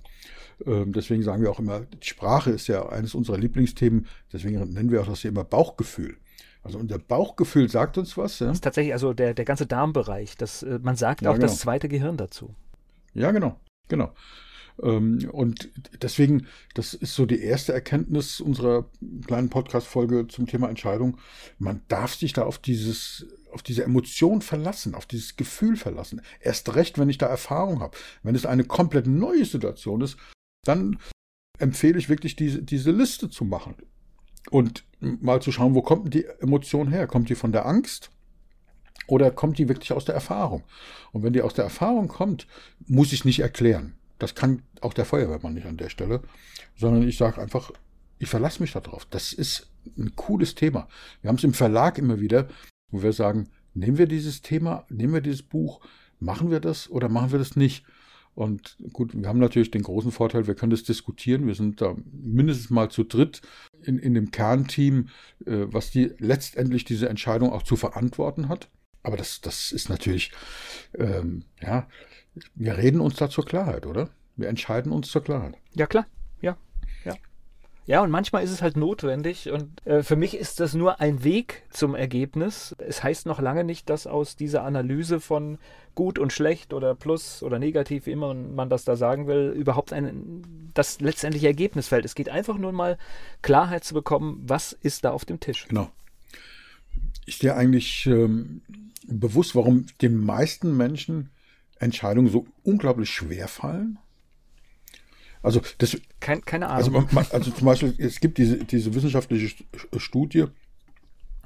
Ähm, 0.66 0.92
deswegen 0.92 1.22
sagen 1.22 1.42
wir 1.42 1.50
auch 1.50 1.58
immer, 1.58 1.80
die 1.80 2.06
Sprache 2.06 2.50
ist 2.50 2.68
ja 2.68 2.88
eines 2.88 3.14
unserer 3.14 3.38
Lieblingsthemen, 3.38 4.06
deswegen 4.32 4.58
nennen 4.72 4.90
wir 4.90 5.00
auch 5.00 5.06
das 5.06 5.22
hier 5.22 5.30
immer 5.30 5.44
Bauchgefühl. 5.44 6.16
Also 6.62 6.78
unser 6.78 6.98
Bauchgefühl 6.98 7.70
sagt 7.70 7.96
uns 7.98 8.16
was. 8.16 8.38
Ja? 8.38 8.48
Das 8.48 8.58
ist 8.58 8.64
tatsächlich 8.64 8.92
also 8.92 9.12
der, 9.12 9.34
der 9.34 9.44
ganze 9.44 9.66
Darmbereich. 9.66 10.36
Das, 10.36 10.62
äh, 10.62 10.78
man 10.82 10.96
sagt 10.96 11.22
ja, 11.22 11.30
auch 11.30 11.34
genau. 11.34 11.46
das 11.46 11.58
zweite 11.58 11.88
Gehirn 11.88 12.16
dazu. 12.16 12.54
Ja, 13.14 13.30
genau, 13.30 13.58
genau. 13.88 14.12
Ähm, 14.82 15.28
und 15.32 15.70
deswegen, 16.02 16.46
das 16.74 16.94
ist 16.94 17.14
so 17.14 17.26
die 17.26 17.40
erste 17.40 17.72
Erkenntnis 17.72 18.40
unserer 18.40 18.90
kleinen 19.26 19.48
Podcast-Folge 19.48 20.28
zum 20.28 20.46
Thema 20.46 20.68
Entscheidung. 20.68 21.18
Man 21.58 21.82
darf 21.88 22.14
sich 22.14 22.32
da 22.32 22.42
auf 22.42 22.58
dieses, 22.58 23.26
auf 23.52 23.62
diese 23.62 23.84
Emotion 23.84 24.42
verlassen, 24.42 24.94
auf 24.94 25.06
dieses 25.06 25.36
Gefühl 25.36 25.76
verlassen. 25.76 26.20
Erst 26.40 26.74
recht, 26.74 26.98
wenn 26.98 27.08
ich 27.08 27.18
da 27.18 27.26
Erfahrung 27.26 27.80
habe. 27.80 27.96
Wenn 28.22 28.34
es 28.34 28.46
eine 28.46 28.64
komplett 28.64 29.06
neue 29.06 29.44
Situation 29.44 30.02
ist, 30.02 30.18
dann 30.64 30.98
empfehle 31.58 31.98
ich 31.98 32.08
wirklich 32.08 32.36
diese, 32.36 32.62
diese 32.62 32.90
Liste 32.90 33.30
zu 33.30 33.44
machen 33.44 33.76
und 34.50 34.84
mal 35.00 35.40
zu 35.42 35.52
schauen, 35.52 35.74
wo 35.74 35.82
kommt 35.82 36.14
die 36.14 36.24
Emotion 36.40 36.88
her? 36.88 37.06
Kommt 37.06 37.28
die 37.28 37.34
von 37.34 37.52
der 37.52 37.66
Angst? 37.66 38.10
Oder 39.06 39.30
kommt 39.30 39.58
die 39.58 39.68
wirklich 39.68 39.92
aus 39.92 40.04
der 40.04 40.14
Erfahrung? 40.14 40.62
Und 41.12 41.22
wenn 41.22 41.32
die 41.32 41.42
aus 41.42 41.54
der 41.54 41.64
Erfahrung 41.64 42.08
kommt, 42.08 42.46
muss 42.86 43.12
ich 43.12 43.24
nicht 43.24 43.40
erklären. 43.40 43.94
Das 44.18 44.34
kann 44.34 44.62
auch 44.80 44.94
der 44.94 45.04
Feuerwehrmann 45.04 45.54
nicht 45.54 45.66
an 45.66 45.78
der 45.78 45.88
Stelle, 45.88 46.22
sondern 46.76 47.08
ich 47.08 47.16
sage 47.16 47.40
einfach, 47.40 47.72
ich 48.18 48.28
verlasse 48.28 48.62
mich 48.62 48.72
darauf. 48.72 49.06
Das 49.06 49.32
ist 49.32 49.70
ein 49.98 50.14
cooles 50.14 50.54
Thema. 50.54 50.88
Wir 51.22 51.28
haben 51.28 51.36
es 51.36 51.44
im 51.44 51.54
Verlag 51.54 51.98
immer 51.98 52.20
wieder, 52.20 52.48
wo 52.90 53.02
wir 53.02 53.12
sagen, 53.12 53.48
nehmen 53.74 53.98
wir 53.98 54.06
dieses 54.06 54.42
Thema, 54.42 54.84
nehmen 54.90 55.14
wir 55.14 55.20
dieses 55.22 55.42
Buch, 55.42 55.80
machen 56.18 56.50
wir 56.50 56.60
das 56.60 56.90
oder 56.90 57.08
machen 57.08 57.32
wir 57.32 57.38
das 57.38 57.56
nicht? 57.56 57.84
Und 58.34 58.76
gut, 58.92 59.12
wir 59.14 59.28
haben 59.28 59.40
natürlich 59.40 59.70
den 59.70 59.82
großen 59.82 60.12
Vorteil, 60.12 60.46
wir 60.46 60.54
können 60.54 60.70
das 60.70 60.84
diskutieren. 60.84 61.46
Wir 61.46 61.54
sind 61.54 61.80
da 61.80 61.96
mindestens 62.12 62.70
mal 62.70 62.90
zu 62.90 63.04
dritt 63.04 63.42
in, 63.84 63.98
in 63.98 64.14
dem 64.14 64.30
Kernteam, 64.30 65.08
äh, 65.46 65.66
was 65.66 65.90
die 65.90 66.12
letztendlich 66.18 66.84
diese 66.84 67.08
Entscheidung 67.08 67.52
auch 67.52 67.62
zu 67.62 67.76
verantworten 67.76 68.48
hat. 68.48 68.68
Aber 69.02 69.16
das, 69.16 69.40
das 69.40 69.72
ist 69.72 69.88
natürlich, 69.88 70.32
ähm, 70.98 71.44
ja, 71.60 71.88
wir 72.54 72.76
reden 72.76 73.00
uns 73.00 73.16
da 73.16 73.30
zur 73.30 73.44
Klarheit, 73.44 73.86
oder? 73.86 74.10
Wir 74.36 74.48
entscheiden 74.48 74.92
uns 74.92 75.08
zur 75.08 75.24
Klarheit. 75.24 75.56
Ja, 75.74 75.86
klar. 75.86 76.06
Ja, 77.86 78.02
und 78.02 78.10
manchmal 78.10 78.44
ist 78.44 78.50
es 78.50 78.62
halt 78.62 78.76
notwendig 78.76 79.50
und 79.50 79.84
äh, 79.86 80.02
für 80.02 80.16
mich 80.16 80.36
ist 80.36 80.60
das 80.60 80.74
nur 80.74 81.00
ein 81.00 81.24
Weg 81.24 81.64
zum 81.70 81.94
Ergebnis. 81.94 82.76
Es 82.78 83.02
heißt 83.02 83.26
noch 83.26 83.40
lange 83.40 83.64
nicht, 83.64 83.90
dass 83.90 84.06
aus 84.06 84.36
dieser 84.36 84.62
Analyse 84.62 85.18
von 85.18 85.58
gut 85.94 86.18
und 86.18 86.32
schlecht 86.32 86.72
oder 86.72 86.94
plus 86.94 87.42
oder 87.42 87.58
negativ, 87.58 88.06
wie 88.06 88.12
immer 88.12 88.32
man 88.34 88.68
das 88.70 88.84
da 88.84 88.96
sagen 88.96 89.26
will, 89.26 89.50
überhaupt 89.56 89.92
ein 89.92 90.70
das 90.74 91.00
letztendliche 91.00 91.48
Ergebnis 91.48 91.88
fällt. 91.88 92.04
Es 92.04 92.14
geht 92.14 92.28
einfach 92.28 92.58
nur 92.58 92.72
mal 92.72 92.96
Klarheit 93.42 93.82
zu 93.82 93.94
bekommen, 93.94 94.42
was 94.46 94.72
ist 94.72 95.04
da 95.04 95.10
auf 95.10 95.24
dem 95.24 95.40
Tisch. 95.40 95.66
Genau. 95.68 95.90
Ist 97.26 97.42
dir 97.42 97.56
eigentlich 97.56 98.06
ähm, 98.06 98.60
bewusst, 99.06 99.54
warum 99.54 99.86
den 100.00 100.16
meisten 100.16 100.76
Menschen 100.76 101.30
Entscheidungen 101.78 102.30
so 102.30 102.46
unglaublich 102.62 103.10
schwer 103.10 103.48
fallen? 103.48 103.98
Also 105.42 105.60
das, 105.78 105.96
Kein, 106.20 106.42
keine 106.42 106.68
also, 106.68 106.90
Ahnung. 106.90 107.08
man, 107.12 107.26
also 107.30 107.50
zum 107.50 107.64
Beispiel, 107.64 107.94
es 107.98 108.20
gibt 108.20 108.38
diese, 108.38 108.58
diese 108.58 108.94
wissenschaftliche 108.94 109.54
Studie, 109.96 110.46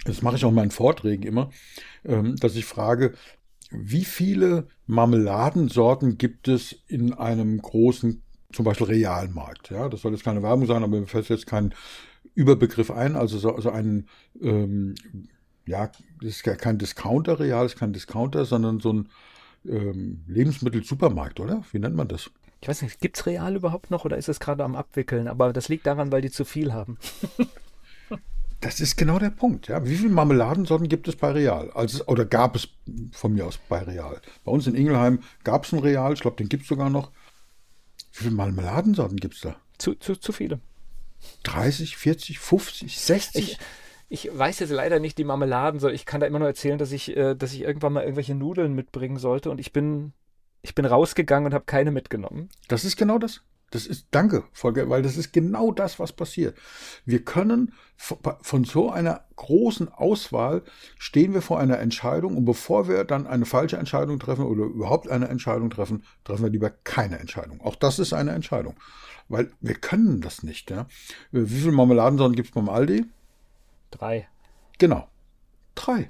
das 0.04 0.22
mache 0.22 0.36
ich 0.36 0.44
auch 0.44 0.50
in 0.50 0.54
meinen 0.56 0.70
Vorträgen 0.70 1.22
immer, 1.22 1.50
ähm, 2.04 2.36
dass 2.36 2.56
ich 2.56 2.64
frage, 2.64 3.14
wie 3.70 4.04
viele 4.04 4.68
Marmeladensorten 4.86 6.18
gibt 6.18 6.48
es 6.48 6.76
in 6.86 7.12
einem 7.12 7.60
großen, 7.60 8.22
zum 8.52 8.64
Beispiel 8.64 8.86
Realmarkt? 8.86 9.70
Ja, 9.70 9.88
das 9.88 10.02
soll 10.02 10.12
jetzt 10.12 10.24
keine 10.24 10.42
Werbung 10.42 10.66
sein, 10.66 10.82
aber 10.82 11.00
mir 11.00 11.06
fällt 11.06 11.28
jetzt 11.28 11.46
kein 11.46 11.74
Überbegriff 12.34 12.90
ein, 12.90 13.16
also 13.16 13.38
so, 13.38 13.58
so 13.60 13.70
ein, 13.70 14.08
ähm, 14.42 14.94
ja, 15.66 15.90
das 16.20 16.30
ist 16.30 16.46
ja 16.46 16.56
kein 16.56 16.78
Discounter, 16.78 17.38
Real 17.40 17.64
ist 17.64 17.76
kein 17.76 17.92
Discounter, 17.92 18.44
sondern 18.44 18.80
so 18.80 18.92
ein 18.92 19.08
ähm, 19.66 20.24
Lebensmittelsupermarkt, 20.26 21.40
oder? 21.40 21.64
Wie 21.72 21.78
nennt 21.78 21.96
man 21.96 22.08
das? 22.08 22.30
Ich 22.64 22.68
weiß 22.68 22.80
nicht, 22.80 22.98
gibt 22.98 23.18
es 23.18 23.26
Real 23.26 23.56
überhaupt 23.56 23.90
noch 23.90 24.06
oder 24.06 24.16
ist 24.16 24.30
es 24.30 24.40
gerade 24.40 24.64
am 24.64 24.74
Abwickeln? 24.74 25.28
Aber 25.28 25.52
das 25.52 25.68
liegt 25.68 25.84
daran, 25.86 26.10
weil 26.10 26.22
die 26.22 26.30
zu 26.30 26.46
viel 26.46 26.72
haben. 26.72 26.98
Das 28.60 28.80
ist 28.80 28.96
genau 28.96 29.18
der 29.18 29.28
Punkt. 29.28 29.68
Ja. 29.68 29.84
Wie 29.84 29.94
viele 29.94 30.08
Marmeladensorten 30.08 30.88
gibt 30.88 31.06
es 31.06 31.16
bei 31.16 31.32
Real? 31.32 31.70
Also, 31.72 32.02
oder 32.06 32.24
gab 32.24 32.56
es 32.56 32.68
von 33.12 33.34
mir 33.34 33.44
aus 33.44 33.58
bei 33.68 33.82
Real? 33.82 34.22
Bei 34.42 34.52
uns 34.52 34.66
in 34.66 34.74
Ingelheim 34.74 35.18
gab 35.42 35.66
es 35.66 35.72
ein 35.74 35.80
Real, 35.80 36.14
ich 36.14 36.20
glaube, 36.20 36.38
den 36.38 36.48
gibt 36.48 36.62
es 36.62 36.70
sogar 36.70 36.88
noch. 36.88 37.10
Wie 38.14 38.22
viele 38.22 38.34
Marmeladensorten 38.34 39.18
gibt 39.18 39.34
es 39.34 39.42
da? 39.42 39.56
Zu, 39.76 39.96
zu, 39.96 40.16
zu 40.16 40.32
viele. 40.32 40.60
30, 41.42 41.98
40, 41.98 42.38
50, 42.38 42.98
60? 42.98 43.58
Ich, 44.08 44.28
ich 44.28 44.38
weiß 44.38 44.60
jetzt 44.60 44.70
leider 44.70 44.98
nicht 44.98 45.18
die 45.18 45.24
Marmeladen, 45.24 45.78
so 45.78 45.90
ich 45.90 46.06
kann 46.06 46.22
da 46.22 46.26
immer 46.26 46.38
nur 46.38 46.48
erzählen, 46.48 46.78
dass 46.78 46.92
ich, 46.92 47.14
äh, 47.14 47.34
dass 47.34 47.52
ich 47.52 47.60
irgendwann 47.60 47.92
mal 47.92 48.04
irgendwelche 48.04 48.34
Nudeln 48.34 48.74
mitbringen 48.74 49.18
sollte 49.18 49.50
und 49.50 49.58
ich 49.58 49.74
bin, 49.74 50.14
ich 50.64 50.74
bin 50.74 50.86
rausgegangen 50.86 51.46
und 51.46 51.54
habe 51.54 51.66
keine 51.66 51.90
mitgenommen. 51.90 52.48
Das 52.68 52.86
ist 52.86 52.96
genau 52.96 53.18
das. 53.18 53.42
Das 53.70 53.86
ist, 53.86 54.06
danke, 54.12 54.44
Volker, 54.52 54.88
weil 54.88 55.02
das 55.02 55.16
ist 55.16 55.32
genau 55.32 55.72
das, 55.72 55.98
was 55.98 56.12
passiert. 56.12 56.56
Wir 57.04 57.22
können 57.22 57.74
von 57.96 58.64
so 58.64 58.90
einer 58.90 59.24
großen 59.36 59.88
Auswahl 59.92 60.62
stehen 60.98 61.34
wir 61.34 61.42
vor 61.42 61.58
einer 61.58 61.80
Entscheidung 61.80 62.36
und 62.36 62.44
bevor 62.46 62.88
wir 62.88 63.04
dann 63.04 63.26
eine 63.26 63.44
falsche 63.44 63.76
Entscheidung 63.76 64.18
treffen 64.18 64.46
oder 64.46 64.64
überhaupt 64.64 65.08
eine 65.08 65.28
Entscheidung 65.28 65.68
treffen, 65.70 66.04
treffen 66.24 66.44
wir 66.44 66.50
lieber 66.50 66.70
keine 66.70 67.18
Entscheidung. 67.18 67.60
Auch 67.60 67.74
das 67.74 67.98
ist 67.98 68.14
eine 68.14 68.30
Entscheidung, 68.30 68.74
weil 69.28 69.52
wir 69.60 69.74
können 69.74 70.22
das 70.22 70.42
nicht. 70.42 70.70
Ja? 70.70 70.86
Wie 71.30 71.46
viele 71.46 71.72
Marmeladensorten 71.72 72.36
gibt 72.36 72.48
es 72.48 72.54
beim 72.54 72.70
Aldi? 72.70 73.04
Drei. 73.90 74.28
Genau. 74.78 75.08
Drei. 75.74 76.08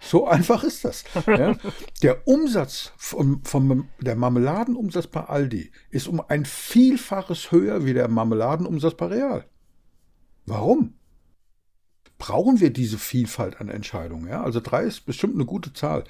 So 0.00 0.26
einfach 0.26 0.62
ist 0.62 0.84
das. 0.84 1.04
Ja. 1.26 1.56
Der 2.02 2.26
Umsatz 2.26 2.92
von, 2.96 3.42
von, 3.44 3.88
der 4.00 4.16
Marmeladenumsatz 4.16 5.08
bei 5.08 5.24
Aldi 5.24 5.72
ist 5.90 6.06
um 6.06 6.20
ein 6.20 6.44
Vielfaches 6.44 7.50
höher 7.50 7.84
wie 7.84 7.94
der 7.94 8.08
Marmeladenumsatz 8.08 8.94
bei 8.94 9.06
Real. 9.06 9.44
Warum? 10.46 10.94
Brauchen 12.16 12.60
wir 12.60 12.72
diese 12.72 12.98
Vielfalt 12.98 13.60
an 13.60 13.68
Entscheidungen? 13.68 14.28
Ja? 14.28 14.42
Also 14.42 14.60
drei 14.60 14.84
ist 14.84 15.04
bestimmt 15.04 15.34
eine 15.34 15.44
gute 15.44 15.72
Zahl. 15.72 16.04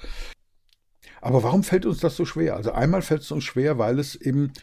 Aber 1.21 1.43
warum 1.43 1.63
fällt 1.63 1.85
uns 1.85 1.99
das 1.99 2.15
so 2.15 2.25
schwer? 2.25 2.55
Also 2.55 2.71
einmal 2.71 3.01
fällt 3.01 3.21
es 3.21 3.31
uns 3.31 3.43
schwer, 3.43 3.77
weil 3.77 3.99
es 3.99 4.15
eben 4.15 4.53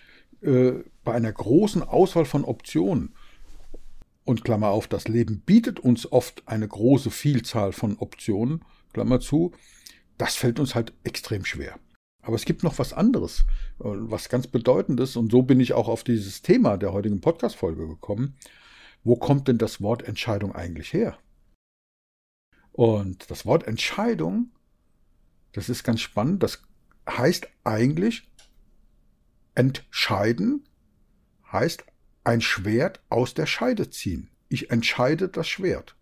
äh, 0.40 0.72
bei 1.04 1.12
einer 1.12 1.32
großen 1.32 1.82
Auswahl 1.82 2.24
von 2.24 2.44
Optionen 2.44 3.14
und 4.24 4.44
Klammer 4.44 4.68
auf, 4.68 4.88
das 4.88 5.08
Leben 5.08 5.40
bietet 5.40 5.80
uns 5.80 6.10
oft 6.10 6.42
eine 6.46 6.66
große 6.66 7.10
Vielzahl 7.10 7.72
von 7.72 7.96
Optionen 7.98 8.64
Klammer 8.96 9.20
zu, 9.20 9.52
das 10.16 10.36
fällt 10.36 10.58
uns 10.58 10.74
halt 10.74 10.94
extrem 11.04 11.44
schwer. 11.44 11.78
Aber 12.22 12.34
es 12.34 12.46
gibt 12.46 12.62
noch 12.62 12.78
was 12.78 12.94
anderes, 12.94 13.40
äh, 13.80 13.84
was 13.84 14.30
ganz 14.30 14.46
bedeutendes, 14.46 15.16
und 15.16 15.30
so 15.30 15.42
bin 15.42 15.60
ich 15.60 15.74
auch 15.74 15.88
auf 15.88 16.02
dieses 16.02 16.40
Thema 16.40 16.78
der 16.78 16.94
heutigen 16.94 17.20
Podcast-Folge 17.20 17.86
gekommen. 17.86 18.38
Wo 19.04 19.16
kommt 19.16 19.48
denn 19.48 19.58
das 19.58 19.82
Wort 19.82 20.02
Entscheidung 20.02 20.54
eigentlich 20.54 20.94
her? 20.94 21.18
Und 22.72 23.30
das 23.30 23.44
Wort 23.44 23.66
Entscheidung, 23.66 24.50
das 25.52 25.68
ist 25.68 25.84
ganz 25.84 26.00
spannend, 26.00 26.42
das 26.42 26.62
heißt 27.06 27.48
eigentlich 27.64 28.30
entscheiden, 29.54 30.64
heißt 31.52 31.84
ein 32.24 32.40
Schwert 32.40 33.02
aus 33.10 33.34
der 33.34 33.44
Scheide 33.44 33.90
ziehen. 33.90 34.30
Ich 34.48 34.70
entscheide 34.70 35.28
das 35.28 35.48
Schwert. 35.48 35.96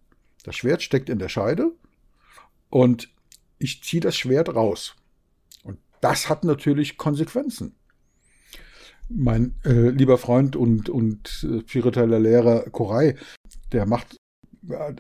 Das 0.45 0.55
Schwert 0.55 0.81
steckt 0.81 1.09
in 1.09 1.19
der 1.19 1.29
Scheide 1.29 1.73
und 2.75 3.09
ich 3.59 3.85
ziehe 3.85 4.01
das 4.01 4.17
Schwert 4.17 4.53
raus. 4.53 4.97
Und 5.63 5.79
das 6.01 6.29
hat 6.29 6.43
natürlich 6.43 6.97
Konsequenzen. 6.97 7.77
Mein 9.09 9.55
äh, 9.65 9.91
lieber 9.91 10.19
Freund 10.19 10.57
und, 10.57 10.89
und 10.89 11.47
äh, 11.49 11.61
spiritueller 11.69 12.19
Lehrer 12.19 12.69
Koray, 12.71 13.15
der 13.71 13.87
macht 13.87 14.17
äh, 14.69 14.95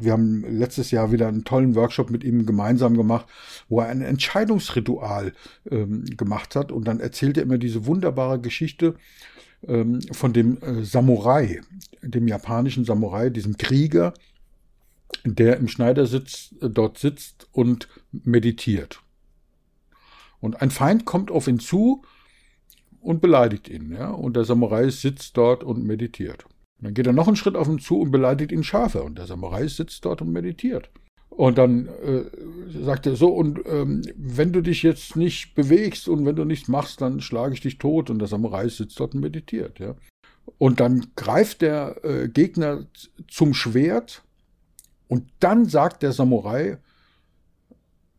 wir 0.00 0.12
haben 0.12 0.44
letztes 0.48 0.90
Jahr 0.90 1.12
wieder 1.12 1.28
einen 1.28 1.44
tollen 1.44 1.76
Workshop 1.76 2.10
mit 2.10 2.24
ihm 2.24 2.44
gemeinsam 2.44 2.96
gemacht, 2.96 3.26
wo 3.68 3.78
er 3.78 3.86
ein 3.86 4.02
Entscheidungsritual 4.02 5.32
ähm, 5.70 6.04
gemacht 6.16 6.56
hat. 6.56 6.72
Und 6.72 6.88
dann 6.88 6.98
erzählt 6.98 7.36
er 7.36 7.44
immer 7.44 7.58
diese 7.58 7.86
wunderbare 7.86 8.40
Geschichte 8.40 8.96
ähm, 9.64 10.00
von 10.10 10.32
dem 10.32 10.58
äh, 10.60 10.82
Samurai, 10.82 11.60
dem 12.02 12.26
japanischen 12.26 12.84
Samurai, 12.84 13.30
diesem 13.30 13.58
Krieger, 13.58 14.12
der 15.24 15.56
im 15.58 15.68
Schneidersitz 15.68 16.54
äh, 16.60 16.68
dort 16.68 16.98
sitzt 16.98 17.48
und 17.52 17.88
meditiert. 18.12 19.02
Und 20.40 20.62
ein 20.62 20.70
Feind 20.70 21.04
kommt 21.04 21.30
auf 21.30 21.48
ihn 21.48 21.60
zu 21.60 22.02
und 23.00 23.20
beleidigt 23.20 23.68
ihn. 23.68 23.92
Ja? 23.92 24.10
Und 24.10 24.36
der 24.36 24.44
Samurai 24.44 24.88
sitzt 24.90 25.36
dort 25.36 25.62
und 25.62 25.84
meditiert. 25.84 26.44
Und 26.44 26.86
dann 26.86 26.94
geht 26.94 27.06
er 27.06 27.12
noch 27.12 27.26
einen 27.26 27.36
Schritt 27.36 27.56
auf 27.56 27.68
ihn 27.68 27.78
zu 27.78 28.00
und 28.00 28.10
beleidigt 28.10 28.52
ihn 28.52 28.64
schärfer. 28.64 29.04
Und 29.04 29.18
der 29.18 29.26
Samurai 29.26 29.66
sitzt 29.68 30.04
dort 30.04 30.22
und 30.22 30.32
meditiert. 30.32 30.90
Und 31.28 31.58
dann 31.58 31.86
äh, 31.86 32.24
sagt 32.82 33.06
er 33.06 33.16
so, 33.16 33.28
und 33.28 33.60
ähm, 33.66 34.02
wenn 34.16 34.52
du 34.52 34.62
dich 34.62 34.82
jetzt 34.82 35.16
nicht 35.16 35.54
bewegst 35.54 36.08
und 36.08 36.26
wenn 36.26 36.36
du 36.36 36.44
nichts 36.44 36.68
machst, 36.68 37.00
dann 37.00 37.20
schlage 37.20 37.54
ich 37.54 37.60
dich 37.60 37.78
tot. 37.78 38.10
Und 38.10 38.18
der 38.18 38.28
Samurai 38.28 38.68
sitzt 38.68 38.98
dort 38.98 39.14
und 39.14 39.20
meditiert. 39.20 39.78
Ja? 39.78 39.94
Und 40.58 40.80
dann 40.80 41.06
greift 41.16 41.62
der 41.62 42.04
äh, 42.04 42.28
Gegner 42.28 42.86
zum 43.28 43.54
Schwert 43.54 44.22
und 45.10 45.28
dann 45.40 45.64
sagt 45.64 46.04
der 46.04 46.12
Samurai 46.12 46.78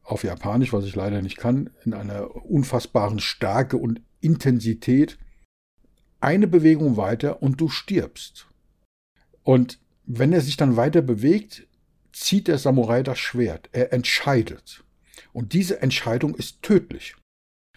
auf 0.04 0.26
Japanisch, 0.26 0.74
was 0.74 0.84
ich 0.84 0.94
leider 0.94 1.22
nicht 1.22 1.38
kann, 1.38 1.70
in 1.86 1.94
einer 1.94 2.36
unfassbaren 2.46 3.22
Stärke 3.22 3.78
und 3.78 4.02
Intensität, 4.20 5.18
eine 6.20 6.48
Bewegung 6.48 6.98
weiter 6.98 7.42
und 7.42 7.62
du 7.62 7.70
stirbst. 7.70 8.48
Und 9.42 9.80
wenn 10.06 10.34
er 10.34 10.42
sich 10.42 10.58
dann 10.58 10.76
weiter 10.76 11.02
bewegt, 11.02 11.66
zieht 12.12 12.50
der 12.50 12.58
Samurai 12.58 13.04
das 13.04 13.20
Schwert. 13.20 13.70
Er 13.72 13.94
entscheidet. 13.94 14.84
Und 15.32 15.54
diese 15.54 15.82
Entscheidung 15.82 16.36
ist 16.36 16.62
tödlich. 16.62 17.16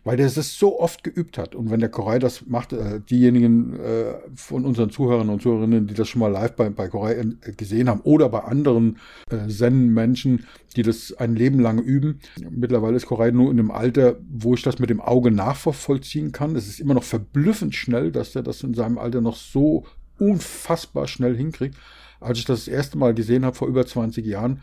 Weil 0.04 0.18
der 0.18 0.26
es 0.26 0.58
so 0.58 0.78
oft 0.78 1.02
geübt 1.02 1.38
hat. 1.38 1.54
Und 1.54 1.70
wenn 1.70 1.80
der 1.80 1.88
Koray 1.88 2.18
das 2.18 2.46
macht, 2.46 2.74
äh, 2.74 3.00
diejenigen 3.00 3.80
äh, 3.80 4.14
von 4.34 4.64
unseren 4.64 4.90
Zuhörern 4.90 5.30
und 5.30 5.40
Zuhörerinnen, 5.42 5.86
die 5.86 5.94
das 5.94 6.08
schon 6.08 6.20
mal 6.20 6.30
live 6.30 6.54
bei, 6.54 6.68
bei 6.68 6.88
Koray 6.88 7.18
äh, 7.18 7.52
gesehen 7.52 7.88
haben 7.88 8.02
oder 8.02 8.28
bei 8.28 8.40
anderen 8.40 8.98
äh, 9.30 9.48
Zen-Menschen, 9.48 10.46
die 10.76 10.82
das 10.82 11.14
ein 11.14 11.34
Leben 11.34 11.58
lang 11.58 11.78
üben. 11.78 12.20
Mittlerweile 12.50 12.96
ist 12.96 13.06
Koray 13.06 13.32
nur 13.32 13.50
in 13.50 13.58
einem 13.58 13.70
Alter, 13.70 14.16
wo 14.30 14.54
ich 14.54 14.62
das 14.62 14.78
mit 14.78 14.90
dem 14.90 15.00
Auge 15.00 15.30
nachvollziehen 15.30 16.32
kann. 16.32 16.54
Es 16.54 16.68
ist 16.68 16.80
immer 16.80 16.94
noch 16.94 17.04
verblüffend 17.04 17.74
schnell, 17.74 18.12
dass 18.12 18.36
er 18.36 18.42
das 18.42 18.62
in 18.62 18.74
seinem 18.74 18.98
Alter 18.98 19.22
noch 19.22 19.36
so 19.36 19.86
unfassbar 20.18 21.08
schnell 21.08 21.36
hinkriegt. 21.36 21.76
Als 22.20 22.38
ich 22.38 22.44
das, 22.44 22.66
das 22.66 22.68
erste 22.68 22.98
Mal 22.98 23.14
gesehen 23.14 23.44
habe 23.44 23.56
vor 23.56 23.68
über 23.68 23.86
20 23.86 24.24
Jahren, 24.24 24.60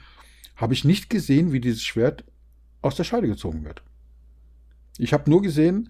habe 0.56 0.74
ich 0.74 0.86
nicht 0.86 1.10
gesehen, 1.10 1.52
wie 1.52 1.60
dieses 1.60 1.82
Schwert 1.82 2.24
aus 2.84 2.96
der 2.96 3.04
Scheide 3.04 3.28
gezogen 3.28 3.66
wird. 3.66 3.82
Ich 4.98 5.14
habe 5.14 5.30
nur 5.30 5.42
gesehen, 5.42 5.90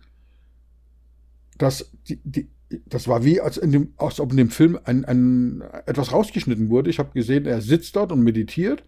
dass 1.58 1.92
die, 2.08 2.20
die, 2.24 2.50
das 2.86 3.08
war 3.08 3.24
wie, 3.24 3.42
als, 3.42 3.58
in 3.58 3.72
dem, 3.72 3.94
als 3.98 4.20
ob 4.20 4.32
in 4.32 4.38
dem 4.38 4.50
Film 4.50 4.80
ein, 4.84 5.06
ein, 5.06 5.62
etwas 5.86 6.12
rausgeschnitten 6.12 6.70
wurde. 6.70 6.90
Ich 6.90 7.00
habe 7.00 7.12
gesehen, 7.14 7.46
er 7.46 7.62
sitzt 7.62 7.96
dort 7.96 8.12
und 8.12 8.24
meditiert 8.24 8.84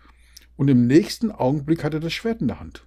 und 0.55 0.69
im 0.69 0.87
nächsten 0.87 1.31
Augenblick 1.31 1.83
hat 1.83 1.93
er 1.93 1.99
das 1.99 2.13
Schwert 2.13 2.41
in 2.41 2.47
der 2.47 2.59
Hand. 2.59 2.85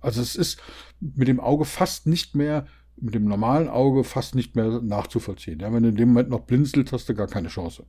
Also 0.00 0.20
es 0.20 0.36
ist 0.36 0.60
mit 1.00 1.28
dem 1.28 1.40
Auge 1.40 1.64
fast 1.64 2.06
nicht 2.06 2.34
mehr, 2.34 2.66
mit 2.96 3.14
dem 3.14 3.24
normalen 3.24 3.68
Auge 3.68 4.04
fast 4.04 4.34
nicht 4.34 4.54
mehr 4.54 4.80
nachzuvollziehen. 4.82 5.58
Ja, 5.60 5.72
wenn 5.72 5.82
du 5.82 5.88
in 5.88 5.96
dem 5.96 6.08
Moment 6.08 6.30
noch 6.30 6.40
blinzelst, 6.40 6.92
hast 6.92 7.08
du 7.08 7.14
gar 7.14 7.26
keine 7.26 7.48
Chance. 7.48 7.84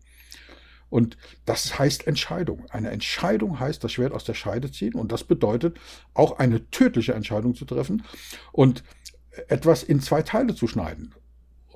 Und 0.90 1.18
das 1.46 1.78
heißt 1.78 2.08
Entscheidung. 2.08 2.66
Eine 2.70 2.92
Entscheidung 2.92 3.60
heißt 3.60 3.84
das 3.84 3.92
Schwert 3.92 4.14
aus 4.14 4.24
der 4.24 4.34
Scheide 4.34 4.72
ziehen 4.72 4.94
und 4.94 5.12
das 5.12 5.24
bedeutet 5.24 5.78
auch 6.14 6.40
eine 6.40 6.70
tödliche 6.70 7.14
Entscheidung 7.14 7.56
zu 7.56 7.66
treffen 7.66 8.04
und 8.52 8.84
etwas 9.48 9.84
in 9.84 10.00
zwei 10.00 10.22
Teile 10.22 10.56
zu 10.56 10.68
schneiden. 10.68 11.14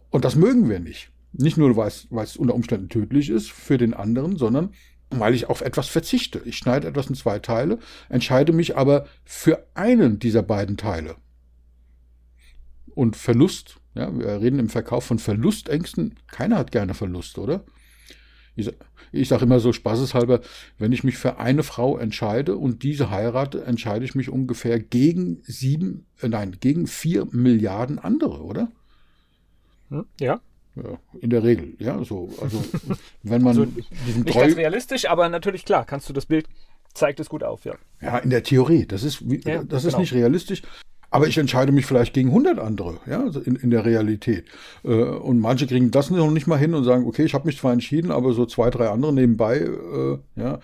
Und 0.09 0.25
das 0.25 0.35
mögen 0.35 0.69
wir 0.69 0.79
nicht. 0.79 1.11
Nicht 1.33 1.57
nur, 1.57 1.75
weil 1.77 1.87
es, 1.87 2.37
unter 2.37 2.55
Umständen 2.55 2.89
tödlich 2.89 3.29
ist 3.29 3.51
für 3.51 3.77
den 3.77 3.93
anderen, 3.93 4.37
sondern 4.37 4.73
weil 5.09 5.33
ich 5.33 5.49
auf 5.49 5.61
etwas 5.61 5.87
verzichte. 5.87 6.41
Ich 6.45 6.57
schneide 6.57 6.87
etwas 6.87 7.07
in 7.07 7.15
zwei 7.15 7.39
Teile, 7.39 7.79
entscheide 8.09 8.53
mich 8.53 8.77
aber 8.77 9.07
für 9.23 9.67
einen 9.73 10.19
dieser 10.19 10.43
beiden 10.43 10.77
Teile. 10.77 11.15
Und 12.95 13.15
Verlust, 13.15 13.77
ja, 13.93 14.17
wir 14.17 14.41
reden 14.41 14.59
im 14.59 14.69
Verkauf 14.69 15.05
von 15.05 15.19
Verlustängsten. 15.19 16.15
Keiner 16.27 16.57
hat 16.57 16.71
gerne 16.71 16.93
Verlust, 16.93 17.37
oder? 17.37 17.63
Ich, 18.55 18.71
ich 19.11 19.27
sage 19.29 19.45
immer 19.45 19.59
so 19.59 19.73
spaßeshalber, 19.73 20.41
wenn 20.77 20.91
ich 20.91 21.03
mich 21.03 21.17
für 21.17 21.37
eine 21.37 21.63
Frau 21.63 21.97
entscheide 21.97 22.57
und 22.57 22.83
diese 22.83 23.09
heirate, 23.09 23.63
entscheide 23.63 24.05
ich 24.05 24.15
mich 24.15 24.29
ungefähr 24.29 24.79
gegen 24.79 25.41
sieben, 25.43 26.05
äh, 26.21 26.27
nein, 26.27 26.57
gegen 26.59 26.87
vier 26.87 27.27
Milliarden 27.31 27.99
andere, 27.99 28.43
oder? 28.43 28.71
Hm, 29.89 30.05
ja. 30.19 30.41
Ja, 30.75 30.97
in 31.19 31.29
der 31.29 31.43
Regel, 31.43 31.75
ja, 31.79 32.01
so. 32.05 32.29
Also, 32.41 32.63
wenn 33.23 33.41
man 33.41 33.57
also, 33.57 33.65
diesen 34.07 34.23
nicht 34.23 34.37
ganz 34.37 34.55
realistisch, 34.55 35.05
aber 35.09 35.27
natürlich 35.27 35.65
klar, 35.65 35.85
kannst 35.85 36.07
du 36.07 36.13
das 36.13 36.25
Bild 36.25 36.47
zeigt 36.93 37.19
es 37.19 37.29
gut 37.29 37.43
auf, 37.43 37.65
ja. 37.65 37.75
Ja, 38.01 38.17
in 38.17 38.29
der 38.29 38.43
Theorie. 38.43 38.85
Das 38.85 39.03
ist, 39.03 39.21
ja, 39.21 39.63
das 39.63 39.83
ist 39.85 39.91
genau. 39.91 40.01
nicht 40.01 40.13
realistisch. 40.13 40.61
Aber 41.13 41.27
ich 41.27 41.37
entscheide 41.37 41.73
mich 41.73 41.85
vielleicht 41.85 42.13
gegen 42.13 42.29
100 42.29 42.57
andere, 42.57 42.97
ja, 43.05 43.21
also 43.21 43.41
in, 43.41 43.57
in 43.57 43.69
der 43.69 43.85
Realität. 43.85 44.45
Äh, 44.83 45.03
und 45.03 45.39
manche 45.39 45.67
kriegen 45.67 45.91
das 45.91 46.09
noch 46.09 46.31
nicht 46.31 46.47
mal 46.47 46.57
hin 46.57 46.73
und 46.73 46.85
sagen, 46.85 47.05
okay, 47.05 47.25
ich 47.25 47.33
habe 47.33 47.45
mich 47.45 47.57
zwar 47.57 47.73
entschieden, 47.73 48.11
aber 48.11 48.31
so 48.31 48.45
zwei, 48.45 48.69
drei 48.69 48.89
andere 48.89 49.13
nebenbei, 49.13 49.57
äh, 49.57 50.17
ja, 50.37 50.59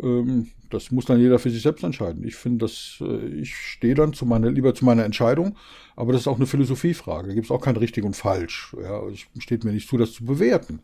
ähm, 0.00 0.48
das 0.70 0.90
muss 0.90 1.04
dann 1.04 1.20
jeder 1.20 1.38
für 1.38 1.50
sich 1.50 1.60
selbst 1.60 1.84
entscheiden. 1.84 2.26
Ich 2.26 2.36
finde, 2.36 2.64
dass 2.64 3.02
äh, 3.02 3.26
ich 3.26 3.54
stehe 3.54 3.94
dann 3.94 4.14
zu 4.14 4.24
meiner, 4.24 4.50
lieber 4.50 4.74
zu 4.74 4.86
meiner 4.86 5.04
Entscheidung, 5.04 5.56
aber 5.94 6.12
das 6.12 6.22
ist 6.22 6.28
auch 6.28 6.36
eine 6.36 6.46
Philosophiefrage. 6.46 7.28
Da 7.28 7.34
gibt 7.34 7.44
es 7.44 7.50
auch 7.50 7.60
kein 7.60 7.76
richtig 7.76 8.04
und 8.04 8.16
falsch. 8.16 8.74
Ja, 8.82 9.02
es 9.08 9.26
steht 9.42 9.64
mir 9.64 9.72
nicht 9.72 9.90
zu, 9.90 9.98
das 9.98 10.12
zu 10.12 10.24
bewerten. 10.24 10.80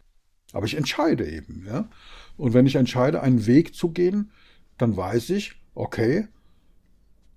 Aber 0.53 0.67
ich 0.67 0.77
entscheide 0.77 1.27
eben, 1.27 1.65
ja. 1.67 1.88
Und 2.37 2.53
wenn 2.53 2.67
ich 2.67 2.75
entscheide, 2.75 3.23
einen 3.23 3.47
Weg 3.47 3.75
zu 3.75 3.91
gehen, 3.91 4.31
dann 4.77 4.97
weiß 4.97 5.31
ich, 5.31 5.55
okay, 5.75 6.29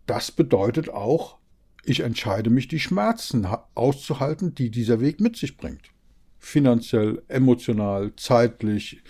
das 0.06 0.32
bedeutet 0.32 0.90
auch 0.90 1.38
ich 1.84 2.02
entscheide 2.02 2.50
mich, 2.50 2.68
die 2.68 2.80
Schmerzen 2.80 3.48
auszuhalten, 3.76 4.54
die 4.56 4.70
dieser 4.70 5.02
Weg 5.02 5.20
mit 5.20 5.36
sich 5.36 5.58
bringt. 5.58 5.82
Finanziell, 6.40 7.22
emotional, 7.28 8.14
zeitlich 8.16 9.02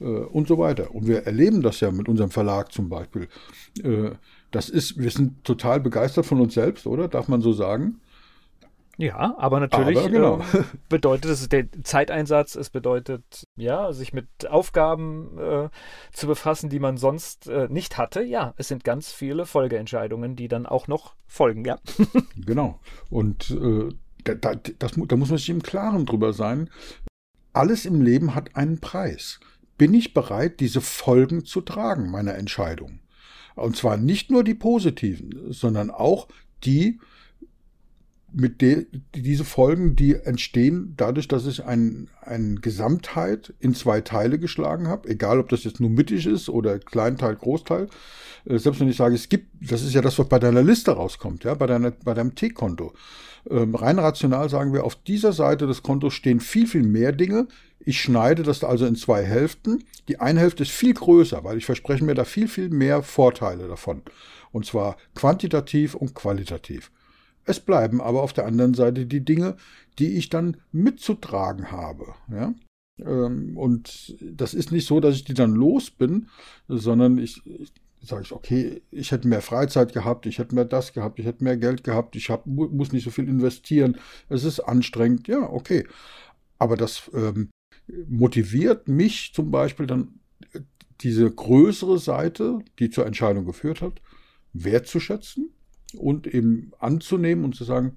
äh, 0.00 0.04
und 0.04 0.48
so 0.48 0.58
weiter. 0.58 0.94
Und 0.94 1.06
wir 1.06 1.26
erleben 1.26 1.62
das 1.62 1.80
ja 1.80 1.90
mit 1.90 2.08
unserem 2.08 2.30
Verlag 2.30 2.72
zum 2.72 2.88
Beispiel. 2.88 3.28
Äh, 3.82 4.12
das 4.50 4.68
ist, 4.68 4.98
wir 4.98 5.10
sind 5.10 5.44
total 5.44 5.80
begeistert 5.80 6.26
von 6.26 6.40
uns 6.40 6.54
selbst, 6.54 6.86
oder? 6.86 7.08
Darf 7.08 7.28
man 7.28 7.40
so 7.40 7.52
sagen? 7.52 8.00
Ja, 9.02 9.34
aber 9.36 9.58
natürlich 9.58 9.98
aber 9.98 10.10
genau. 10.10 10.38
äh, 10.38 10.62
bedeutet 10.88 11.32
es 11.32 11.48
der 11.48 11.66
Zeiteinsatz, 11.82 12.54
es 12.54 12.70
bedeutet, 12.70 13.48
ja, 13.56 13.92
sich 13.92 14.12
mit 14.12 14.28
Aufgaben 14.48 15.36
äh, 15.38 15.70
zu 16.12 16.28
befassen, 16.28 16.70
die 16.70 16.78
man 16.78 16.96
sonst 16.96 17.48
äh, 17.48 17.66
nicht 17.68 17.98
hatte. 17.98 18.22
Ja, 18.22 18.54
es 18.58 18.68
sind 18.68 18.84
ganz 18.84 19.10
viele 19.10 19.44
Folgeentscheidungen, 19.44 20.36
die 20.36 20.46
dann 20.46 20.66
auch 20.66 20.86
noch 20.86 21.16
folgen, 21.26 21.64
ja. 21.64 21.80
genau. 22.36 22.78
Und 23.10 23.50
äh, 23.50 23.88
da, 24.22 24.34
da, 24.36 24.54
das, 24.54 24.92
da 24.92 25.16
muss 25.16 25.30
man 25.30 25.38
sich 25.38 25.50
im 25.50 25.64
Klaren 25.64 26.06
drüber 26.06 26.32
sein. 26.32 26.70
Alles 27.52 27.86
im 27.86 28.02
Leben 28.02 28.36
hat 28.36 28.54
einen 28.54 28.78
Preis. 28.78 29.40
Bin 29.78 29.94
ich 29.94 30.14
bereit, 30.14 30.60
diese 30.60 30.80
Folgen 30.80 31.44
zu 31.44 31.60
tragen, 31.60 32.08
meiner 32.08 32.36
Entscheidung? 32.36 33.00
Und 33.56 33.76
zwar 33.76 33.96
nicht 33.96 34.30
nur 34.30 34.44
die 34.44 34.54
positiven, 34.54 35.52
sondern 35.52 35.90
auch 35.90 36.28
die, 36.62 37.00
mit 38.34 38.60
de, 38.60 38.86
diese 39.14 39.44
Folgen, 39.44 39.96
die 39.96 40.14
entstehen 40.14 40.94
dadurch, 40.96 41.28
dass 41.28 41.46
ich 41.46 41.64
ein, 41.64 42.08
eine 42.20 42.56
Gesamtheit 42.56 43.54
in 43.60 43.74
zwei 43.74 44.00
Teile 44.00 44.38
geschlagen 44.38 44.88
habe, 44.88 45.08
egal 45.08 45.38
ob 45.38 45.48
das 45.48 45.64
jetzt 45.64 45.80
nur 45.80 45.90
mittig 45.90 46.26
ist 46.26 46.48
oder 46.48 46.78
Kleinteil, 46.78 47.36
Großteil. 47.36 47.88
Äh, 48.44 48.58
selbst 48.58 48.80
wenn 48.80 48.88
ich 48.88 48.96
sage, 48.96 49.14
es 49.14 49.28
gibt, 49.28 49.48
das 49.60 49.82
ist 49.82 49.94
ja 49.94 50.00
das, 50.00 50.18
was 50.18 50.28
bei 50.28 50.38
deiner 50.38 50.62
Liste 50.62 50.92
rauskommt, 50.92 51.44
ja, 51.44 51.54
bei, 51.54 51.66
deiner, 51.66 51.90
bei 51.90 52.14
deinem 52.14 52.34
T-Konto. 52.34 52.92
Ähm, 53.50 53.74
rein 53.74 53.98
rational 53.98 54.48
sagen 54.48 54.72
wir, 54.72 54.84
auf 54.84 54.96
dieser 54.96 55.32
Seite 55.32 55.66
des 55.66 55.82
Kontos 55.82 56.14
stehen 56.14 56.40
viel, 56.40 56.66
viel 56.66 56.84
mehr 56.84 57.12
Dinge. 57.12 57.48
Ich 57.80 58.00
schneide 58.00 58.44
das 58.44 58.62
also 58.62 58.86
in 58.86 58.96
zwei 58.96 59.24
Hälften. 59.24 59.84
Die 60.08 60.20
eine 60.20 60.40
Hälfte 60.40 60.62
ist 60.62 60.70
viel 60.70 60.94
größer, 60.94 61.42
weil 61.42 61.58
ich 61.58 61.66
verspreche 61.66 62.04
mir 62.04 62.14
da 62.14 62.24
viel, 62.24 62.48
viel 62.48 62.70
mehr 62.70 63.02
Vorteile 63.02 63.66
davon. 63.66 64.02
Und 64.52 64.66
zwar 64.66 64.96
quantitativ 65.14 65.94
und 65.94 66.14
qualitativ. 66.14 66.92
Es 67.44 67.60
bleiben 67.60 68.00
aber 68.00 68.22
auf 68.22 68.32
der 68.32 68.46
anderen 68.46 68.74
Seite 68.74 69.06
die 69.06 69.24
Dinge, 69.24 69.56
die 69.98 70.16
ich 70.16 70.28
dann 70.30 70.58
mitzutragen 70.70 71.70
habe. 71.70 72.14
Ja? 72.30 72.54
Ähm, 72.98 73.56
und 73.56 74.16
das 74.20 74.54
ist 74.54 74.72
nicht 74.72 74.86
so, 74.86 75.00
dass 75.00 75.16
ich 75.16 75.24
die 75.24 75.34
dann 75.34 75.52
los 75.52 75.90
bin, 75.90 76.28
sondern 76.68 77.18
ich, 77.18 77.44
ich 77.46 77.72
sage 78.00 78.22
ich, 78.22 78.32
okay, 78.32 78.82
ich 78.90 79.12
hätte 79.12 79.28
mehr 79.28 79.42
Freizeit 79.42 79.92
gehabt, 79.92 80.26
ich 80.26 80.38
hätte 80.38 80.54
mehr 80.54 80.64
das 80.64 80.92
gehabt, 80.92 81.18
ich 81.18 81.26
hätte 81.26 81.44
mehr 81.44 81.56
Geld 81.56 81.84
gehabt, 81.84 82.16
ich 82.16 82.30
hab, 82.30 82.46
muss 82.46 82.92
nicht 82.92 83.04
so 83.04 83.10
viel 83.10 83.28
investieren, 83.28 83.96
es 84.28 84.44
ist 84.44 84.60
anstrengend, 84.60 85.28
ja, 85.28 85.48
okay. 85.48 85.86
Aber 86.58 86.76
das 86.76 87.10
ähm, 87.14 87.50
motiviert 88.08 88.88
mich 88.88 89.32
zum 89.34 89.50
Beispiel 89.50 89.86
dann, 89.86 90.20
diese 91.00 91.28
größere 91.28 91.98
Seite, 91.98 92.60
die 92.78 92.90
zur 92.90 93.06
Entscheidung 93.06 93.44
geführt 93.44 93.80
hat, 93.80 94.00
wertzuschätzen 94.52 95.50
und 95.94 96.26
eben 96.26 96.72
anzunehmen 96.78 97.44
und 97.44 97.54
zu 97.54 97.64
sagen, 97.64 97.96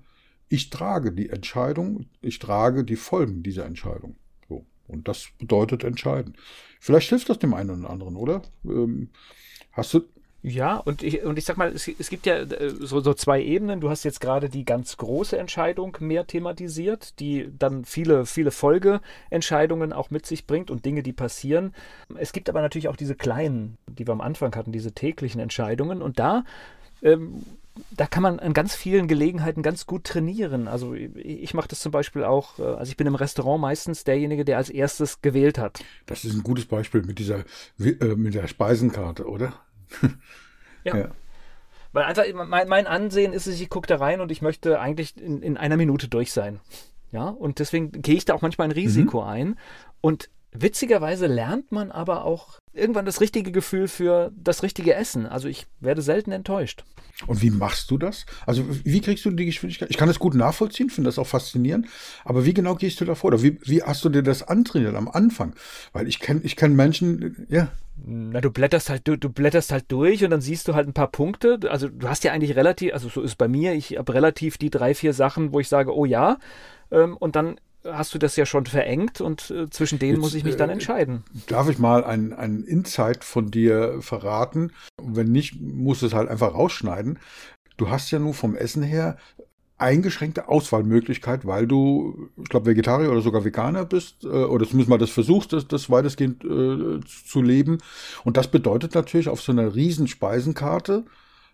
ich 0.49 0.69
trage 0.69 1.11
die 1.11 1.29
Entscheidung, 1.29 2.05
ich 2.21 2.39
trage 2.39 2.83
die 2.83 2.95
Folgen 2.95 3.43
dieser 3.43 3.65
Entscheidung. 3.65 4.15
So. 4.47 4.65
Und 4.87 5.07
das 5.07 5.29
bedeutet 5.39 5.83
entscheiden. 5.83 6.35
Vielleicht 6.79 7.09
hilft 7.09 7.29
das 7.29 7.39
dem 7.39 7.53
einen 7.53 7.79
oder 7.81 7.89
anderen, 7.89 8.15
oder? 8.15 8.41
Ähm, 8.63 9.09
hast 9.71 9.93
du. 9.93 10.01
Ja, 10.43 10.77
und 10.77 11.01
ich, 11.01 11.23
und 11.23 11.39
ich 11.39 11.45
sag 11.45 11.57
mal, 11.57 11.71
es, 11.73 11.87
es 11.87 12.11
gibt 12.11 12.27
ja 12.27 12.37
äh, 12.37 12.69
so, 12.69 12.99
so 12.99 13.15
zwei 13.15 13.41
Ebenen. 13.41 13.81
Du 13.81 13.89
hast 13.89 14.03
jetzt 14.03 14.21
gerade 14.21 14.47
die 14.47 14.63
ganz 14.63 14.95
große 14.97 15.35
Entscheidung 15.35 15.97
mehr 15.99 16.27
thematisiert, 16.27 17.19
die 17.19 17.49
dann 17.57 17.83
viele, 17.83 18.27
viele 18.27 18.51
Folgeentscheidungen 18.51 19.91
auch 19.91 20.11
mit 20.11 20.27
sich 20.27 20.45
bringt 20.45 20.69
und 20.69 20.85
Dinge, 20.85 21.01
die 21.01 21.13
passieren. 21.13 21.73
Es 22.15 22.31
gibt 22.31 22.47
aber 22.47 22.61
natürlich 22.61 22.87
auch 22.89 22.95
diese 22.95 23.15
kleinen, 23.15 23.79
die 23.87 24.05
wir 24.05 24.11
am 24.11 24.21
Anfang 24.21 24.55
hatten, 24.55 24.71
diese 24.71 24.91
täglichen 24.91 25.41
Entscheidungen. 25.41 26.03
Und 26.03 26.19
da 26.19 26.43
ähm, 27.01 27.43
da 27.91 28.05
kann 28.05 28.23
man 28.23 28.39
an 28.39 28.53
ganz 28.53 28.75
vielen 28.75 29.07
Gelegenheiten 29.07 29.61
ganz 29.61 29.85
gut 29.85 30.05
trainieren. 30.05 30.67
Also 30.67 30.93
ich 30.93 31.53
mache 31.53 31.67
das 31.67 31.79
zum 31.79 31.91
Beispiel 31.91 32.23
auch, 32.23 32.59
äh, 32.59 32.63
also 32.63 32.89
ich 32.89 32.97
bin 32.97 33.07
im 33.07 33.15
Restaurant 33.15 33.61
meistens 33.61 34.03
derjenige, 34.03 34.45
der 34.45 34.57
als 34.57 34.69
erstes 34.69 35.21
gewählt 35.21 35.57
hat. 35.57 35.83
Das 36.05 36.23
ist 36.23 36.35
ein 36.35 36.43
gutes 36.43 36.65
Beispiel 36.65 37.03
mit 37.03 37.19
dieser 37.19 37.43
äh, 37.79 38.15
mit 38.15 38.33
der 38.33 38.47
Speisenkarte, 38.47 39.27
oder? 39.27 39.53
ja. 40.83 40.97
ja. 40.97 41.11
Weil 41.91 42.03
einfach 42.03 42.25
mein, 42.33 42.67
mein 42.67 42.87
Ansehen 42.87 43.33
ist 43.33 43.47
es, 43.47 43.59
ich 43.59 43.69
gucke 43.69 43.87
da 43.87 43.97
rein 43.97 44.19
und 44.19 44.31
ich 44.31 44.41
möchte 44.41 44.79
eigentlich 44.79 45.15
in, 45.17 45.41
in 45.41 45.57
einer 45.57 45.77
Minute 45.77 46.07
durch 46.07 46.31
sein. 46.33 46.59
Ja, 47.11 47.29
und 47.29 47.59
deswegen 47.59 47.91
gehe 48.01 48.15
ich 48.15 48.25
da 48.25 48.33
auch 48.33 48.41
manchmal 48.41 48.67
ein 48.67 48.73
Risiko 48.73 49.21
mhm. 49.21 49.27
ein. 49.27 49.55
Und 50.01 50.29
witzigerweise 50.59 51.27
lernt 51.27 51.71
man 51.71 51.91
aber 51.91 52.25
auch 52.25 52.59
irgendwann 52.73 53.05
das 53.05 53.21
richtige 53.21 53.51
Gefühl 53.51 53.87
für 53.87 54.31
das 54.35 54.63
richtige 54.63 54.93
Essen. 54.93 55.25
Also 55.25 55.47
ich 55.47 55.67
werde 55.79 56.01
selten 56.01 56.31
enttäuscht. 56.31 56.83
Und 57.27 57.41
wie 57.41 57.49
machst 57.49 57.89
du 57.91 57.97
das? 57.97 58.25
Also 58.45 58.65
wie 58.83 58.99
kriegst 58.99 59.23
du 59.23 59.31
die 59.31 59.45
Geschwindigkeit? 59.45 59.89
Ich 59.89 59.97
kann 59.97 60.09
das 60.09 60.19
gut 60.19 60.35
nachvollziehen, 60.35 60.89
finde 60.89 61.07
das 61.07 61.17
auch 61.17 61.27
faszinierend. 61.27 61.87
Aber 62.25 62.45
wie 62.45 62.53
genau 62.53 62.75
gehst 62.75 62.99
du 62.99 63.05
da 63.05 63.15
vor? 63.15 63.29
Oder 63.29 63.41
wie, 63.41 63.57
wie 63.63 63.81
hast 63.81 64.03
du 64.03 64.09
dir 64.09 64.23
das 64.23 64.43
antrainiert 64.43 64.95
am 64.95 65.07
Anfang? 65.07 65.55
Weil 65.93 66.07
ich 66.07 66.19
kenne 66.19 66.41
ich 66.43 66.55
kenn 66.57 66.75
Menschen, 66.75 67.47
ja. 67.49 67.69
Na, 68.03 68.41
du 68.41 68.51
blätterst 68.51 68.89
halt, 68.89 69.07
du, 69.07 69.17
du 69.17 69.29
blätterst 69.29 69.71
halt 69.71 69.85
durch 69.87 70.23
und 70.25 70.31
dann 70.31 70.41
siehst 70.41 70.67
du 70.67 70.75
halt 70.75 70.87
ein 70.87 70.93
paar 70.93 71.07
Punkte. 71.09 71.59
Also 71.69 71.87
du 71.87 72.09
hast 72.09 72.25
ja 72.25 72.33
eigentlich 72.33 72.57
relativ, 72.57 72.93
also 72.93 73.07
so 73.07 73.21
ist 73.21 73.31
es 73.31 73.35
bei 73.35 73.47
mir, 73.47 73.73
ich 73.73 73.97
habe 73.97 74.13
relativ 74.13 74.57
die 74.57 74.69
drei, 74.69 74.93
vier 74.93 75.13
Sachen, 75.13 75.53
wo 75.53 75.61
ich 75.61 75.69
sage, 75.69 75.95
oh 75.95 76.03
ja. 76.03 76.37
Ähm, 76.91 77.15
und 77.15 77.37
dann 77.37 77.59
hast 77.91 78.13
du 78.13 78.17
das 78.17 78.35
ja 78.35 78.45
schon 78.45 78.65
verengt 78.65 79.21
und 79.21 79.51
äh, 79.51 79.69
zwischen 79.69 79.99
denen 79.99 80.15
Jetzt, 80.15 80.21
muss 80.21 80.33
ich 80.33 80.43
mich 80.43 80.55
dann 80.55 80.69
äh, 80.69 80.73
entscheiden. 80.73 81.23
Darf 81.47 81.69
ich 81.69 81.79
mal 81.79 82.03
ein, 82.03 82.33
ein 82.33 82.63
Insight 82.63 83.23
von 83.23 83.51
dir 83.51 83.97
verraten? 84.01 84.71
Wenn 85.01 85.31
nicht, 85.31 85.59
musst 85.61 86.01
du 86.01 86.07
es 86.07 86.13
halt 86.13 86.29
einfach 86.29 86.53
rausschneiden. 86.53 87.19
Du 87.77 87.89
hast 87.89 88.11
ja 88.11 88.19
nur 88.19 88.33
vom 88.33 88.55
Essen 88.55 88.83
her 88.83 89.17
eingeschränkte 89.77 90.47
Auswahlmöglichkeit, 90.47 91.45
weil 91.45 91.67
du, 91.67 92.29
ich 92.37 92.49
glaube, 92.49 92.67
Vegetarier 92.67 93.11
oder 93.11 93.21
sogar 93.21 93.43
Veganer 93.43 93.85
bist, 93.85 94.23
äh, 94.23 94.27
oder 94.27 94.65
zumindest 94.65 94.89
mal 94.89 94.97
das 94.97 95.09
versuchst, 95.09 95.51
das, 95.53 95.67
das 95.67 95.89
weitestgehend 95.89 96.43
äh, 96.45 97.01
zu 97.05 97.41
leben. 97.41 97.79
Und 98.23 98.37
das 98.37 98.49
bedeutet 98.49 98.95
natürlich 98.95 99.27
auf 99.27 99.41
so 99.41 99.51
einer 99.51 99.75
riesen 99.75 100.07
Speisenkarte, 100.07 101.05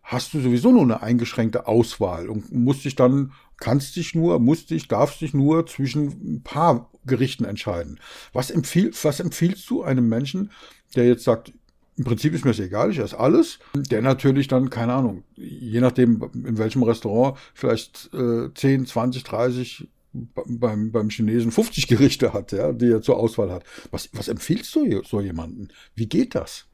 hast 0.04 0.34
du 0.34 0.39
sowieso 0.39 0.72
nur 0.72 0.84
eine 0.84 1.02
eingeschränkte 1.02 1.67
Auswahl 1.67 2.30
und 2.30 2.52
musst 2.52 2.86
dich 2.86 2.96
dann, 2.96 3.34
kannst 3.62 3.95
dich 3.95 4.13
nur, 4.13 4.39
musst 4.39 4.71
dich, 4.71 4.89
darfst 4.89 5.21
dich 5.21 5.34
nur 5.34 5.65
zwischen 5.65 6.36
ein 6.36 6.41
paar 6.43 6.91
Gerichten 7.06 7.45
entscheiden. 7.45 8.00
Was, 8.34 8.52
empfiehl, 8.52 8.91
was 9.04 9.21
empfiehlst 9.21 9.69
du 9.69 9.84
einem 9.84 10.10
Menschen, 10.10 10.52
der 10.95 11.08
jetzt 11.08 11.24
sagt, 11.24 11.54
im 11.95 12.04
Prinzip 12.04 12.34
ist 12.34 12.43
mir 12.43 12.52
das 12.52 12.60
egal, 12.60 12.91
ich 12.91 12.97
esse 12.97 13.19
alles, 13.19 13.60
der 13.76 14.02
natürlich 14.02 14.47
dann, 14.47 14.69
keine 14.69 14.93
Ahnung, 14.93 15.24
je 15.36 15.80
nachdem 15.80 16.21
in 16.34 16.58
welchem 16.58 16.84
Restaurant, 16.84 17.38
vielleicht 17.54 18.10
äh, 18.13 18.54
10, 18.54 18.88
20, 18.88 19.24
30 19.24 19.88
beim, 20.13 20.91
beim 20.91 21.10
Chinesen 21.10 21.52
50 21.52 21.88
Gerichte 21.88 22.34
hat, 22.34 22.52
ja, 22.52 22.71
die 22.74 22.89
er 22.89 23.02
zur 23.02 23.17
Auswahl 23.17 23.52
hat. 23.52 23.63
Was, 23.91 24.10
was 24.13 24.28
empfiehlst 24.28 24.76
du 24.76 25.04
so 25.04 25.21
jemanden? 25.21 25.69
Wie 25.95 26.08
geht 26.08 26.36
das? 26.36 26.65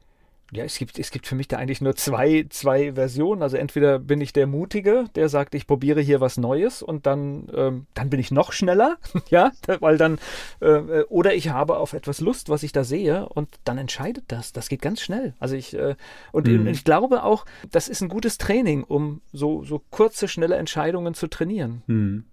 Ja, 0.50 0.64
es 0.64 0.78
gibt, 0.78 0.98
es 0.98 1.10
gibt 1.10 1.26
für 1.26 1.34
mich 1.34 1.48
da 1.48 1.58
eigentlich 1.58 1.82
nur 1.82 1.94
zwei, 1.94 2.46
zwei 2.48 2.94
Versionen. 2.94 3.42
Also 3.42 3.58
entweder 3.58 3.98
bin 3.98 4.22
ich 4.22 4.32
der 4.32 4.46
Mutige, 4.46 5.04
der 5.14 5.28
sagt, 5.28 5.54
ich 5.54 5.66
probiere 5.66 6.00
hier 6.00 6.22
was 6.22 6.38
Neues 6.38 6.82
und 6.82 7.04
dann, 7.04 7.48
ähm, 7.54 7.86
dann 7.92 8.08
bin 8.08 8.18
ich 8.18 8.30
noch 8.30 8.52
schneller, 8.52 8.96
ja, 9.28 9.52
weil 9.80 9.98
dann, 9.98 10.18
äh, 10.60 11.02
oder 11.08 11.34
ich 11.34 11.50
habe 11.50 11.76
auf 11.76 11.92
etwas 11.92 12.20
Lust, 12.20 12.48
was 12.48 12.62
ich 12.62 12.72
da 12.72 12.82
sehe 12.82 13.28
und 13.28 13.48
dann 13.64 13.76
entscheidet 13.76 14.24
das. 14.28 14.54
Das 14.54 14.70
geht 14.70 14.80
ganz 14.80 15.02
schnell. 15.02 15.34
Also 15.38 15.54
ich, 15.54 15.74
äh, 15.74 15.96
und 16.32 16.46
mhm. 16.46 16.66
ich 16.66 16.82
glaube 16.82 17.24
auch, 17.24 17.44
das 17.70 17.88
ist 17.88 18.00
ein 18.00 18.08
gutes 18.08 18.38
Training, 18.38 18.84
um 18.84 19.20
so, 19.32 19.64
so 19.64 19.82
kurze, 19.90 20.28
schnelle 20.28 20.56
Entscheidungen 20.56 21.12
zu 21.12 21.26
trainieren. 21.26 21.82
Mhm. 21.86 22.24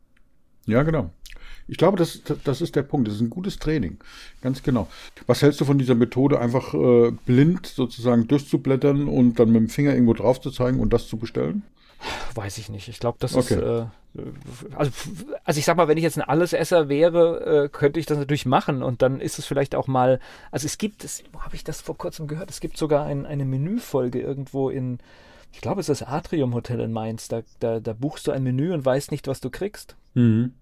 Ja, 0.65 0.83
genau. 0.83 1.11
Ich 1.67 1.77
glaube, 1.77 1.97
das, 1.97 2.21
das 2.43 2.61
ist 2.61 2.75
der 2.75 2.83
Punkt. 2.83 3.07
Das 3.07 3.15
ist 3.15 3.21
ein 3.21 3.29
gutes 3.29 3.57
Training. 3.57 3.97
Ganz 4.41 4.61
genau. 4.61 4.87
Was 5.25 5.41
hältst 5.41 5.59
du 5.61 5.65
von 5.65 5.79
dieser 5.79 5.95
Methode, 5.95 6.39
einfach 6.39 6.73
äh, 6.73 7.11
blind 7.25 7.65
sozusagen 7.65 8.27
durchzublättern 8.27 9.07
und 9.07 9.39
dann 9.39 9.51
mit 9.51 9.61
dem 9.61 9.69
Finger 9.69 9.93
irgendwo 9.93 10.13
drauf 10.13 10.39
zu 10.39 10.51
zeigen 10.51 10.79
und 10.79 10.93
das 10.93 11.07
zu 11.07 11.17
bestellen? 11.17 11.63
Weiß 12.35 12.57
ich 12.57 12.69
nicht. 12.69 12.87
Ich 12.87 12.99
glaube, 12.99 13.17
das 13.19 13.35
okay. 13.35 13.55
ist. 13.55 13.61
Äh, 13.61 13.85
also, 14.75 14.91
also 15.43 15.59
ich 15.59 15.65
sag 15.65 15.75
mal, 15.75 15.87
wenn 15.87 15.97
ich 15.97 16.03
jetzt 16.03 16.17
ein 16.17 16.27
Allesesser 16.27 16.87
wäre, 16.87 17.65
äh, 17.65 17.69
könnte 17.69 17.99
ich 17.99 18.05
das 18.05 18.17
natürlich 18.17 18.45
machen 18.45 18.83
und 18.83 19.01
dann 19.01 19.19
ist 19.19 19.39
es 19.39 19.45
vielleicht 19.45 19.75
auch 19.75 19.87
mal. 19.87 20.19
Also 20.51 20.65
es 20.65 20.77
gibt, 20.77 21.05
wo 21.33 21.41
habe 21.41 21.55
ich 21.55 21.63
das 21.63 21.81
vor 21.81 21.97
kurzem 21.97 22.27
gehört? 22.27 22.49
Es 22.49 22.59
gibt 22.59 22.77
sogar 22.77 23.05
ein, 23.05 23.25
eine 23.25 23.45
Menüfolge 23.45 24.21
irgendwo 24.21 24.69
in, 24.69 24.99
ich 25.51 25.61
glaube, 25.61 25.81
es 25.81 25.89
ist 25.89 26.01
das 26.01 26.07
Atrium 26.07 26.53
Hotel 26.53 26.79
in 26.79 26.91
Mainz. 26.91 27.27
Da, 27.27 27.41
da, 27.59 27.79
da 27.79 27.93
buchst 27.93 28.27
du 28.27 28.31
ein 28.31 28.43
Menü 28.43 28.73
und 28.73 28.85
weißt 28.85 29.11
nicht, 29.11 29.27
was 29.27 29.41
du 29.41 29.49
kriegst. 29.49 29.95
Mhm. 30.13 30.53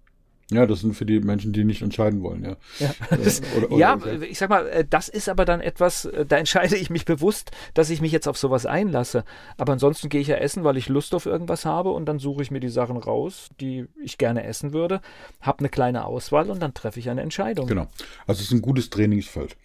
Ja, 0.50 0.66
das 0.66 0.80
sind 0.80 0.94
für 0.94 1.06
die 1.06 1.20
Menschen, 1.20 1.52
die 1.52 1.64
nicht 1.64 1.82
entscheiden 1.82 2.22
wollen, 2.22 2.44
ja. 2.44 2.56
Ja, 2.78 2.94
das, 3.16 3.40
oder, 3.56 3.70
oder, 3.70 3.78
ja 3.78 3.94
okay. 3.94 4.24
ich 4.24 4.38
sag 4.38 4.50
mal, 4.50 4.66
äh, 4.68 4.84
das 4.88 5.08
ist 5.08 5.28
aber 5.28 5.44
dann 5.44 5.60
etwas, 5.60 6.04
äh, 6.04 6.26
da 6.26 6.36
entscheide 6.36 6.76
ich 6.76 6.90
mich 6.90 7.04
bewusst, 7.04 7.50
dass 7.72 7.90
ich 7.90 8.00
mich 8.00 8.12
jetzt 8.12 8.28
auf 8.28 8.36
sowas 8.36 8.66
einlasse. 8.66 9.24
Aber 9.56 9.72
ansonsten 9.72 10.08
gehe 10.08 10.20
ich 10.20 10.28
ja 10.28 10.36
essen, 10.36 10.64
weil 10.64 10.76
ich 10.76 10.88
Lust 10.88 11.14
auf 11.14 11.26
irgendwas 11.26 11.64
habe 11.64 11.90
und 11.90 12.06
dann 12.06 12.18
suche 12.18 12.42
ich 12.42 12.50
mir 12.50 12.60
die 12.60 12.68
Sachen 12.68 12.96
raus, 12.96 13.48
die 13.60 13.86
ich 14.02 14.18
gerne 14.18 14.44
essen 14.44 14.72
würde, 14.72 15.00
habe 15.40 15.60
eine 15.60 15.68
kleine 15.68 16.04
Auswahl 16.04 16.50
und 16.50 16.60
dann 16.60 16.74
treffe 16.74 17.00
ich 17.00 17.08
eine 17.08 17.22
Entscheidung. 17.22 17.66
Genau. 17.66 17.86
Also 18.26 18.40
es 18.40 18.48
ist 18.48 18.52
ein 18.52 18.62
gutes 18.62 18.90
Trainingsfeld. 18.90 19.56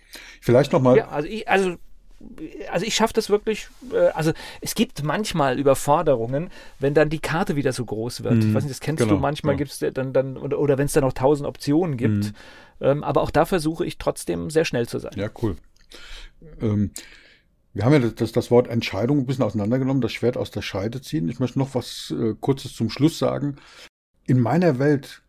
Vielleicht 0.42 0.72
nochmal. 0.72 0.98
Ja, 0.98 1.10
also, 1.10 1.28
ich, 1.28 1.48
also 1.48 1.76
also 2.72 2.86
ich 2.86 2.96
schaffe 2.96 3.14
das 3.14 3.30
wirklich, 3.30 3.68
äh, 3.94 4.08
also 4.10 4.34
es 4.62 4.76
gibt 4.76 5.04
manchmal 5.04 5.60
Überforderungen, 5.60 6.50
wenn 6.80 6.94
dann 6.94 7.10
die 7.10 7.20
Karte 7.20 7.56
wieder 7.56 7.74
so 7.74 7.86
groß 7.86 8.24
wird. 8.24 8.36
Mhm, 8.36 8.50
ich 8.50 8.54
weiß 8.54 8.64
nicht, 8.64 8.76
das 8.76 8.82
kennst 8.82 9.04
genau, 9.04 9.16
du, 9.16 9.20
manchmal 9.20 9.56
genau. 9.56 9.70
gibt 9.70 9.82
es 9.82 9.94
dann, 9.94 10.14
dann, 10.14 10.38
oder, 10.38 10.60
oder 10.60 10.78
wenn 10.78 10.86
es 10.86 10.94
dann 10.94 11.04
noch 11.04 11.14
tausend 11.14 11.48
Optionen 11.48 11.98
gibt. 11.98 12.26
Mhm. 12.26 12.34
Ähm, 12.82 13.04
aber 13.04 13.22
auch 13.22 13.32
da 13.32 13.46
versuche 13.46 13.86
ich 13.86 13.98
trotzdem 13.98 14.50
sehr 14.50 14.66
schnell 14.66 14.88
zu 14.88 15.00
sein. 15.00 15.14
Ja, 15.16 15.30
cool. 15.42 15.58
Ähm, 16.62 16.92
wir 17.74 17.86
haben 17.86 17.94
ja 17.94 18.10
das, 18.10 18.32
das, 18.32 18.52
Wort 18.52 18.68
Entscheidung 18.68 19.20
ein 19.20 19.26
bisschen 19.26 19.44
auseinandergenommen, 19.44 20.02
das 20.02 20.12
Schwert 20.12 20.38
aus 20.38 20.52
der 20.52 20.62
Scheide 20.62 21.02
ziehen. 21.02 21.30
Ich 21.30 21.40
möchte 21.40 21.60
noch 21.60 21.76
was 21.76 22.14
äh, 22.18 22.34
Kurzes 22.40 22.74
zum 22.74 22.90
Schluss 22.90 23.20
sagen. 23.20 23.58
In 24.26 24.40
meiner 24.40 24.80
Welt, 24.80 25.22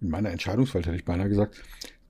in 0.00 0.10
meiner 0.10 0.30
Entscheidungswelt 0.30 0.86
hätte 0.86 0.96
ich 0.96 1.04
beinahe 1.04 1.28
gesagt, 1.28 1.62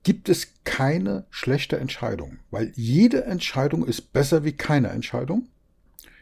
gibt 0.05 0.29
es 0.29 0.53
keine 0.65 1.25
schlechte 1.31 1.79
Entscheidung, 1.79 2.37
weil 2.51 2.71
jede 2.75 3.25
Entscheidung 3.25 3.85
ist 3.85 4.13
besser 4.13 4.43
wie 4.43 4.51
keine 4.51 4.89
Entscheidung. 4.89 5.49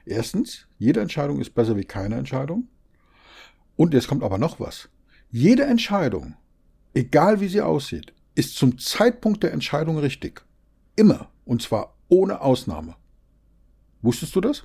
Erstens, 0.06 0.68
jede 0.80 1.02
Entscheidung 1.02 1.42
ist 1.42 1.54
besser 1.54 1.76
wie 1.76 1.84
keine 1.84 2.16
Entscheidung. 2.16 2.70
Und 3.76 3.94
jetzt 3.94 4.08
kommt 4.08 4.24
aber 4.24 4.38
noch 4.38 4.62
was. 4.62 4.88
Jede 5.30 5.66
Entscheidung, 5.66 6.36
egal 6.94 7.42
wie 7.42 7.50
sie 7.50 7.60
aussieht, 7.60 8.14
ist 8.36 8.56
zum 8.56 8.78
Zeitpunkt 8.78 9.44
der 9.44 9.52
Entscheidung 9.52 9.98
richtig. 9.98 10.46
Immer. 10.96 11.30
Und 11.44 11.62
zwar 11.62 11.98
ohne 12.08 12.40
Ausnahme. 12.40 12.96
Wusstest 14.02 14.34
du 14.34 14.40
das? 14.40 14.64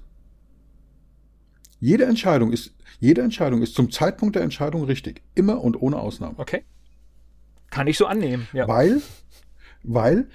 Jede 1.81 2.04
Entscheidung 2.04 2.52
ist, 2.52 2.72
jede 3.00 3.22
Entscheidung 3.22 3.62
ist 3.62 3.74
zum 3.74 3.90
Zeitpunkt 3.90 4.37
der 4.37 4.42
Entscheidung 4.44 4.85
richtig. 4.85 5.22
Immer 5.35 5.61
und 5.61 5.74
ohne 5.81 5.98
Ausnahme. 5.98 6.38
Okay. 6.38 6.62
Kann 7.70 7.87
ich 7.87 7.98
so 7.98 8.07
annehmen, 8.07 8.48
ja. 8.52 8.66
Weil, 8.66 9.02
weil, 9.83 10.28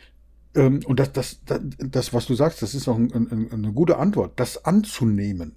ähm, 0.56 0.82
und 0.86 1.00
das, 1.00 1.12
das, 1.14 1.40
das, 1.46 1.62
das, 1.78 2.14
was 2.14 2.28
du 2.28 2.36
sagst, 2.36 2.62
das 2.62 2.76
ist 2.76 2.88
auch 2.88 2.98
ein, 2.98 3.12
ein, 3.14 3.52
eine 3.52 3.74
gute 3.74 3.98
Antwort, 3.98 4.40
das 4.40 4.66
anzunehmen. 4.66 5.56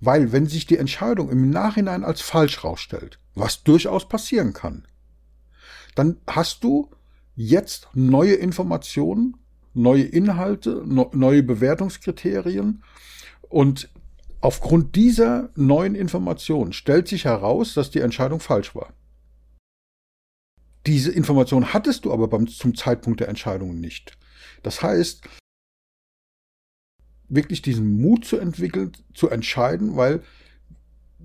Weil, 0.00 0.32
wenn 0.32 0.46
sich 0.46 0.66
die 0.66 0.78
Entscheidung 0.78 1.30
im 1.30 1.50
Nachhinein 1.50 2.04
als 2.04 2.22
falsch 2.22 2.64
rausstellt, 2.64 3.18
was 3.34 3.62
durchaus 3.62 4.08
passieren 4.08 4.54
kann, 4.54 4.86
dann 5.94 6.16
hast 6.26 6.64
du 6.64 6.90
jetzt 7.36 7.88
neue 7.94 8.34
Informationen, 8.34 9.36
neue 9.74 10.04
Inhalte, 10.04 10.82
no, 10.86 11.10
neue 11.12 11.42
Bewertungskriterien 11.42 12.82
und 13.42 13.90
aufgrund 14.40 14.96
dieser 14.96 15.50
neuen 15.54 15.94
Informationen 15.94 16.72
stellt 16.72 17.08
sich 17.08 17.24
heraus, 17.24 17.74
dass 17.74 17.90
die 17.90 18.00
Entscheidung 18.00 18.40
falsch 18.40 18.74
war. 18.74 18.92
Diese 20.90 21.12
Information 21.12 21.72
hattest 21.72 22.04
du 22.04 22.12
aber 22.12 22.26
beim, 22.26 22.48
zum 22.48 22.74
Zeitpunkt 22.74 23.20
der 23.20 23.28
Entscheidung 23.28 23.78
nicht. 23.78 24.18
Das 24.64 24.82
heißt, 24.82 25.22
wirklich 27.28 27.62
diesen 27.62 28.00
Mut 28.00 28.24
zu 28.24 28.38
entwickeln, 28.38 28.90
zu 29.14 29.30
entscheiden, 29.30 29.94
weil 29.94 30.24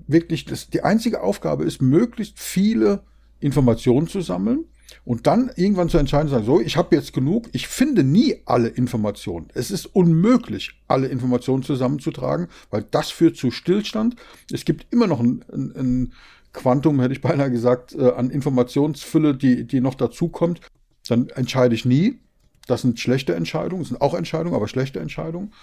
wirklich 0.06 0.45
das, 0.45 0.69
die 0.69 0.84
einzige 0.84 1.23
Aufgabe 1.23 1.63
ist, 1.63 1.82
möglichst 1.82 2.39
viele 2.39 3.06
Informationen 3.39 4.08
zu 4.08 4.21
sammeln 4.21 4.65
und 5.04 5.25
dann 5.25 5.49
irgendwann 5.56 5.89
zu 5.89 5.97
entscheiden, 5.97 6.30
sagen, 6.30 6.45
so, 6.45 6.62
ich 6.62 6.78
habe 6.78 6.95
jetzt 6.95 7.12
genug, 7.12 7.49
ich 7.51 7.67
finde 7.67 8.04
nie 8.04 8.43
alle 8.45 8.67
Informationen. 8.67 9.47
Es 9.56 9.71
ist 9.71 9.88
unmöglich, 9.88 10.80
alle 10.88 11.08
Informationen 11.08 11.63
zusammenzutragen, 11.63 12.49
weil 12.69 12.84
das 12.84 13.10
führt 13.10 13.36
zu 13.36 13.49
Stillstand. 13.49 14.15
Es 14.51 14.63
gibt 14.63 14.93
immer 14.93 15.08
noch 15.08 15.21
ein, 15.21 15.43
ein, 15.51 15.71
ein 15.75 16.13
Quantum, 16.56 17.00
hätte 17.00 17.13
ich 17.13 17.22
beinahe 17.22 17.52
gesagt, 17.52 17.94
äh, 17.94 18.12
an 18.12 18.30
Informationsfülle, 18.30 19.36
die, 19.36 19.65
die 19.65 19.82
noch 19.82 19.96
dazukommt, 19.96 20.62
dann 21.08 21.30
entscheide 21.30 21.76
ich 21.76 21.86
nie. 21.86 22.20
Das 22.68 22.82
sind 22.82 23.00
schlechte 23.00 23.36
Entscheidungen, 23.36 23.84
das 23.84 23.89
sind 23.89 24.02
auch 24.02 24.15
Entscheidungen, 24.15 24.56
aber 24.56 24.68
schlechte 24.68 25.00
Entscheidungen. 25.00 25.54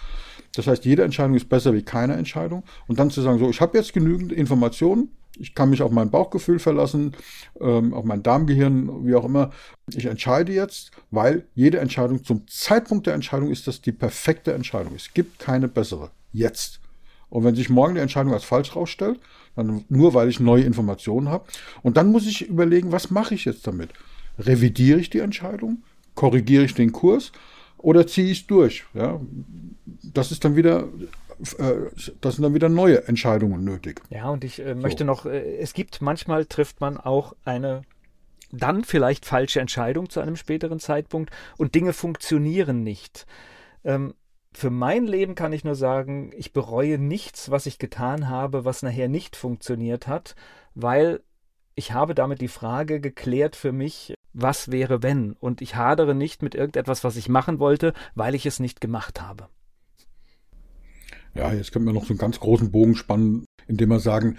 Das 0.55 0.67
heißt, 0.67 0.85
jede 0.85 1.03
Entscheidung 1.03 1.35
ist 1.35 1.49
besser 1.49 1.73
wie 1.73 1.81
keine 1.81 2.13
Entscheidung. 2.13 2.63
Und 2.87 2.99
dann 2.99 3.09
zu 3.09 3.21
sagen, 3.21 3.39
so, 3.39 3.49
ich 3.49 3.59
habe 3.59 3.77
jetzt 3.77 3.93
genügend 3.93 4.31
Informationen, 4.31 5.09
ich 5.37 5.55
kann 5.55 5.71
mich 5.71 5.81
auf 5.81 5.91
mein 5.91 6.11
Bauchgefühl 6.11 6.59
verlassen, 6.59 7.15
ähm, 7.59 7.93
auf 7.93 8.05
mein 8.05 8.23
Darmgehirn, 8.23 9.05
wie 9.05 9.15
auch 9.15 9.25
immer. 9.25 9.49
Ich 9.93 10.05
entscheide 10.05 10.53
jetzt, 10.53 10.91
weil 11.09 11.47
jede 11.55 11.79
Entscheidung 11.79 12.23
zum 12.23 12.47
Zeitpunkt 12.47 13.07
der 13.07 13.15
Entscheidung 13.15 13.49
ist 13.49 13.67
das 13.67 13.81
die 13.81 13.91
perfekte 13.91 14.53
Entscheidung. 14.53 14.93
Es 14.95 15.13
gibt 15.13 15.39
keine 15.39 15.67
bessere. 15.67 16.11
Jetzt. 16.31 16.79
Und 17.29 17.43
wenn 17.43 17.55
sich 17.55 17.69
morgen 17.69 17.95
die 17.95 18.01
Entscheidung 18.01 18.31
als 18.31 18.43
falsch 18.43 18.75
rausstellt, 18.75 19.19
dann 19.55 19.85
nur 19.89 20.13
weil 20.13 20.29
ich 20.29 20.39
neue 20.39 20.63
Informationen 20.63 21.29
habe. 21.29 21.45
Und 21.81 21.97
dann 21.97 22.11
muss 22.11 22.27
ich 22.27 22.47
überlegen, 22.47 22.91
was 22.91 23.11
mache 23.11 23.35
ich 23.35 23.45
jetzt 23.45 23.65
damit? 23.67 23.89
Revidiere 24.39 24.99
ich 24.99 25.09
die 25.09 25.19
Entscheidung? 25.19 25.83
korrigiere 26.15 26.63
ich 26.63 26.73
den 26.73 26.91
Kurs 26.91 27.31
oder 27.77 28.07
ziehe 28.07 28.31
ich 28.31 28.41
es 28.41 28.47
durch? 28.47 28.85
Ja? 28.93 29.19
Das 30.03 30.31
ist 30.31 30.45
dann 30.45 30.55
wieder 30.55 30.87
äh, 31.57 31.73
das 32.21 32.35
sind 32.35 32.43
dann 32.43 32.53
wieder 32.53 32.69
neue 32.69 33.07
Entscheidungen 33.07 33.63
nötig. 33.63 34.01
Ja, 34.09 34.29
und 34.29 34.43
ich 34.43 34.63
äh, 34.63 34.75
möchte 34.75 34.99
so. 35.03 35.05
noch, 35.05 35.25
äh, 35.25 35.57
es 35.57 35.73
gibt 35.73 36.01
manchmal 36.01 36.45
trifft 36.45 36.79
man 36.81 36.97
auch 36.97 37.35
eine 37.43 37.81
dann 38.51 38.83
vielleicht 38.83 39.25
falsche 39.25 39.59
Entscheidung 39.59 40.09
zu 40.09 40.19
einem 40.19 40.35
späteren 40.35 40.79
Zeitpunkt 40.79 41.31
und 41.57 41.73
Dinge 41.73 41.91
funktionieren 41.91 42.83
nicht. 42.83 43.25
Ähm, 43.83 44.13
für 44.53 44.69
mein 44.69 45.05
Leben 45.05 45.35
kann 45.35 45.53
ich 45.53 45.63
nur 45.63 45.75
sagen, 45.75 46.31
ich 46.37 46.53
bereue 46.53 46.97
nichts, 46.97 47.51
was 47.51 47.65
ich 47.65 47.79
getan 47.79 48.29
habe, 48.29 48.65
was 48.65 48.83
nachher 48.83 49.07
nicht 49.07 49.35
funktioniert 49.35 50.07
hat, 50.07 50.35
weil 50.75 51.21
ich 51.75 51.91
habe 51.91 52.13
damit 52.15 52.41
die 52.41 52.47
Frage 52.47 53.01
geklärt 53.01 53.55
für 53.55 53.71
mich, 53.71 54.13
was 54.33 54.71
wäre 54.71 55.03
wenn? 55.03 55.33
Und 55.33 55.61
ich 55.61 55.75
hadere 55.75 56.15
nicht 56.15 56.41
mit 56.41 56.55
irgendetwas, 56.55 57.03
was 57.03 57.15
ich 57.15 57.29
machen 57.29 57.59
wollte, 57.59 57.93
weil 58.15 58.35
ich 58.35 58.45
es 58.45 58.59
nicht 58.59 58.81
gemacht 58.81 59.21
habe. 59.21 59.47
Ja, 61.35 61.51
jetzt 61.51 61.71
können 61.71 61.85
wir 61.85 61.93
noch 61.93 62.05
so 62.05 62.09
einen 62.09 62.19
ganz 62.19 62.39
großen 62.39 62.71
Bogen 62.71 62.95
spannen, 62.95 63.45
indem 63.67 63.89
wir 63.89 63.99
sagen, 63.99 64.37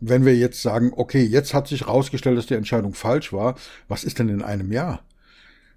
wenn 0.00 0.24
wir 0.24 0.34
jetzt 0.34 0.62
sagen, 0.62 0.92
okay, 0.96 1.22
jetzt 1.22 1.52
hat 1.52 1.68
sich 1.68 1.82
herausgestellt, 1.82 2.38
dass 2.38 2.46
die 2.46 2.54
Entscheidung 2.54 2.94
falsch 2.94 3.32
war, 3.32 3.56
was 3.88 4.04
ist 4.04 4.18
denn 4.18 4.30
in 4.30 4.42
einem 4.42 4.72
Jahr? 4.72 5.04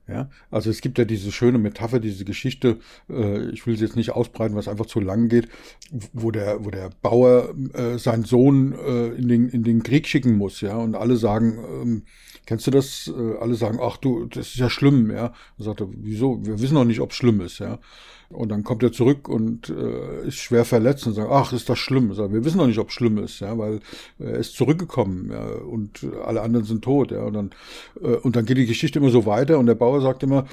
Ja, 0.08 0.30
also 0.52 0.70
es 0.70 0.80
gibt 0.80 0.98
ja 1.00 1.04
diese 1.06 1.34
schöne 1.34 1.58
Metapher, 1.58 2.00
diese 2.00 2.24
Geschichte, 2.24 2.78
äh, 3.10 3.50
ich 3.50 3.68
will 3.68 3.76
sie 3.76 3.84
jetzt 3.84 3.98
nicht 3.98 4.12
ausbreiten, 4.12 4.56
was 4.56 4.70
einfach 4.70 4.86
zu 4.86 5.02
lang 5.02 5.28
geht, 5.28 5.50
wo 6.14 6.32
der, 6.32 6.64
wo 6.64 6.70
der 6.70 6.92
Bauer 7.02 7.54
äh, 7.74 7.98
seinen 7.98 8.24
Sohn 8.24 8.72
äh, 8.72 9.08
in, 9.10 9.28
den, 9.28 9.50
in 9.50 9.64
den 9.64 9.84
Krieg 9.84 10.08
schicken 10.08 10.38
muss, 10.38 10.62
ja, 10.62 10.78
und 10.78 10.96
alle 10.96 11.18
sagen, 11.18 11.58
ähm, 11.58 12.04
kennst 12.48 12.66
du 12.66 12.72
das? 12.72 13.12
Äh, 13.16 13.38
alle 13.40 13.54
sagen, 13.54 13.78
ach 13.80 13.98
du, 13.98 14.26
das 14.26 14.48
ist 14.48 14.56
ja 14.56 14.70
schlimm, 14.70 15.12
ja. 15.12 15.34
Er 15.60 15.64
sagt 15.64 15.82
er, 15.82 15.88
wieso? 15.92 16.44
Wir 16.44 16.60
wissen 16.60 16.74
noch 16.74 16.86
nicht, 16.86 17.02
ob 17.02 17.12
es 17.12 17.18
schlimm 17.18 17.42
ist, 17.42 17.60
ja. 17.60 17.78
Und 18.30 18.50
dann 18.50 18.64
kommt 18.64 18.84
er 18.84 18.92
zurück 18.92 19.30
und 19.30 19.70
äh, 19.70 20.28
ist 20.28 20.38
schwer 20.38 20.66
verletzt 20.66 21.06
und 21.08 21.14
sagt, 21.14 21.30
ach, 21.32 21.54
ist 21.54 21.70
das 21.70 21.78
schlimm? 21.78 22.14
Sag, 22.14 22.34
wir 22.34 22.44
wissen 22.44 22.58
noch 22.58 22.68
nicht, 22.68 22.80
ob 22.80 22.90
es 22.90 22.94
schlimm 22.94 23.18
ist, 23.20 23.40
ja, 23.40 23.58
weil 23.58 23.80
er 24.20 24.36
ist 24.36 24.56
zurückgekommen 24.56 25.30
ja, 25.32 25.46
und 25.46 26.06
alle 26.26 26.42
anderen 26.42 26.66
sind 26.66 26.84
tot, 26.84 27.12
ja. 27.12 27.24
Und 27.24 27.34
dann, 27.34 27.52
äh, 28.02 28.16
und 28.16 28.36
dann 28.36 28.46
geht 28.46 28.58
die 28.58 28.66
Geschichte 28.66 29.00
immer 29.00 29.12
so 29.12 29.26
weiter 29.26 29.60
und 29.60 29.68
der 29.68 29.76
Bauer 29.76 30.02
sagt 30.02 30.24
immer, 30.24 30.46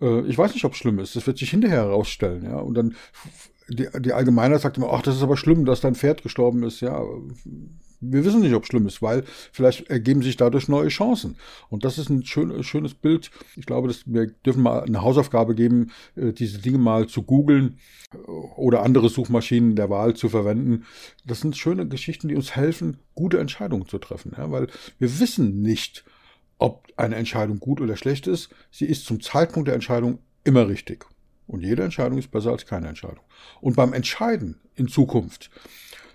äh, 0.00 0.20
ich 0.22 0.38
weiß 0.38 0.54
nicht, 0.54 0.64
ob 0.64 0.72
es 0.72 0.78
schlimm 0.78 0.98
ist, 1.00 1.16
das 1.16 1.26
wird 1.26 1.38
sich 1.38 1.50
hinterher 1.50 1.78
herausstellen, 1.78 2.44
ja. 2.44 2.58
Und 2.58 2.74
dann 2.74 2.94
die, 3.68 3.88
die 4.00 4.12
Allgemeinheit 4.12 4.62
sagt 4.62 4.78
immer, 4.78 4.92
ach, 4.92 5.02
das 5.02 5.16
ist 5.16 5.22
aber 5.22 5.36
schlimm, 5.36 5.64
dass 5.64 5.80
dein 5.80 5.94
Pferd 5.94 6.22
gestorben 6.22 6.62
ist, 6.62 6.80
ja 6.80 7.02
wir 8.00 8.24
wissen 8.24 8.40
nicht, 8.40 8.54
ob 8.54 8.62
es 8.62 8.68
schlimm 8.68 8.86
ist, 8.86 9.02
weil 9.02 9.24
vielleicht 9.52 9.88
ergeben 9.90 10.22
sich 10.22 10.36
dadurch 10.36 10.68
neue 10.68 10.88
Chancen. 10.88 11.36
Und 11.68 11.84
das 11.84 11.98
ist 11.98 12.08
ein 12.08 12.24
schön, 12.24 12.62
schönes 12.62 12.94
Bild. 12.94 13.30
Ich 13.56 13.66
glaube, 13.66 13.88
dass 13.88 14.02
wir 14.06 14.26
dürfen 14.26 14.62
mal 14.62 14.82
eine 14.82 15.02
Hausaufgabe 15.02 15.54
geben, 15.54 15.90
äh, 16.16 16.32
diese 16.32 16.58
Dinge 16.58 16.78
mal 16.78 17.06
zu 17.06 17.22
googeln 17.22 17.78
äh, 18.14 18.18
oder 18.18 18.82
andere 18.82 19.08
Suchmaschinen 19.08 19.76
der 19.76 19.90
Wahl 19.90 20.14
zu 20.14 20.28
verwenden. 20.28 20.84
Das 21.24 21.40
sind 21.40 21.56
schöne 21.56 21.88
Geschichten, 21.88 22.28
die 22.28 22.36
uns 22.36 22.54
helfen, 22.54 22.98
gute 23.14 23.38
Entscheidungen 23.38 23.86
zu 23.86 23.98
treffen. 23.98 24.32
Ja, 24.36 24.50
weil 24.50 24.68
wir 24.98 25.20
wissen 25.20 25.60
nicht, 25.62 26.04
ob 26.58 26.86
eine 26.96 27.16
Entscheidung 27.16 27.60
gut 27.60 27.80
oder 27.80 27.96
schlecht 27.96 28.26
ist. 28.26 28.50
Sie 28.70 28.86
ist 28.86 29.06
zum 29.06 29.20
Zeitpunkt 29.20 29.68
der 29.68 29.74
Entscheidung 29.74 30.18
immer 30.44 30.68
richtig. 30.68 31.06
Und 31.46 31.62
jede 31.62 31.82
Entscheidung 31.82 32.18
ist 32.18 32.30
besser 32.30 32.50
als 32.50 32.66
keine 32.66 32.88
Entscheidung. 32.88 33.24
Und 33.60 33.74
beim 33.74 33.92
Entscheiden 33.92 34.60
in 34.74 34.86
Zukunft 34.86 35.50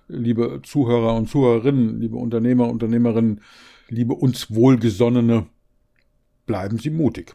liebe 0.08 0.62
Zuhörer 0.64 1.16
und 1.16 1.30
Zuhörerinnen, 1.30 2.00
liebe 2.00 2.18
Unternehmer, 2.18 2.70
Unternehmerinnen, 2.70 3.42
liebe 3.90 4.14
uns 4.14 4.54
Wohlgesonnene, 4.54 5.46
bleiben 6.46 6.78
Sie 6.78 6.90
mutig. 6.90 7.34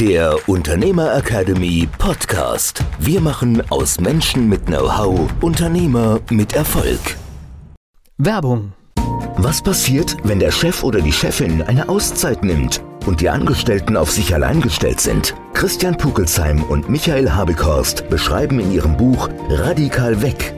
Der 0.00 0.36
Unternehmer 0.48 1.16
Academy 1.16 1.88
Podcast. 1.98 2.84
Wir 3.00 3.20
machen 3.20 3.62
aus 3.70 4.00
Menschen 4.00 4.48
mit 4.48 4.66
Know-how 4.66 5.28
Unternehmer 5.40 6.20
mit 6.30 6.54
Erfolg. 6.54 7.16
Werbung. 8.16 8.72
Was 9.36 9.62
passiert, 9.62 10.16
wenn 10.24 10.40
der 10.40 10.50
Chef 10.50 10.82
oder 10.82 11.00
die 11.00 11.12
Chefin 11.12 11.62
eine 11.62 11.88
Auszeit 11.88 12.42
nimmt 12.42 12.82
und 13.06 13.20
die 13.20 13.28
Angestellten 13.28 13.96
auf 13.96 14.10
sich 14.10 14.34
allein 14.34 14.60
gestellt 14.60 15.00
sind? 15.00 15.34
Christian 15.52 15.96
Pukelsheim 15.96 16.62
und 16.64 16.88
Michael 16.88 17.30
Habekorst 17.30 18.08
beschreiben 18.08 18.58
in 18.58 18.72
ihrem 18.72 18.96
Buch 18.96 19.28
Radikal 19.48 20.22
weg 20.22 20.57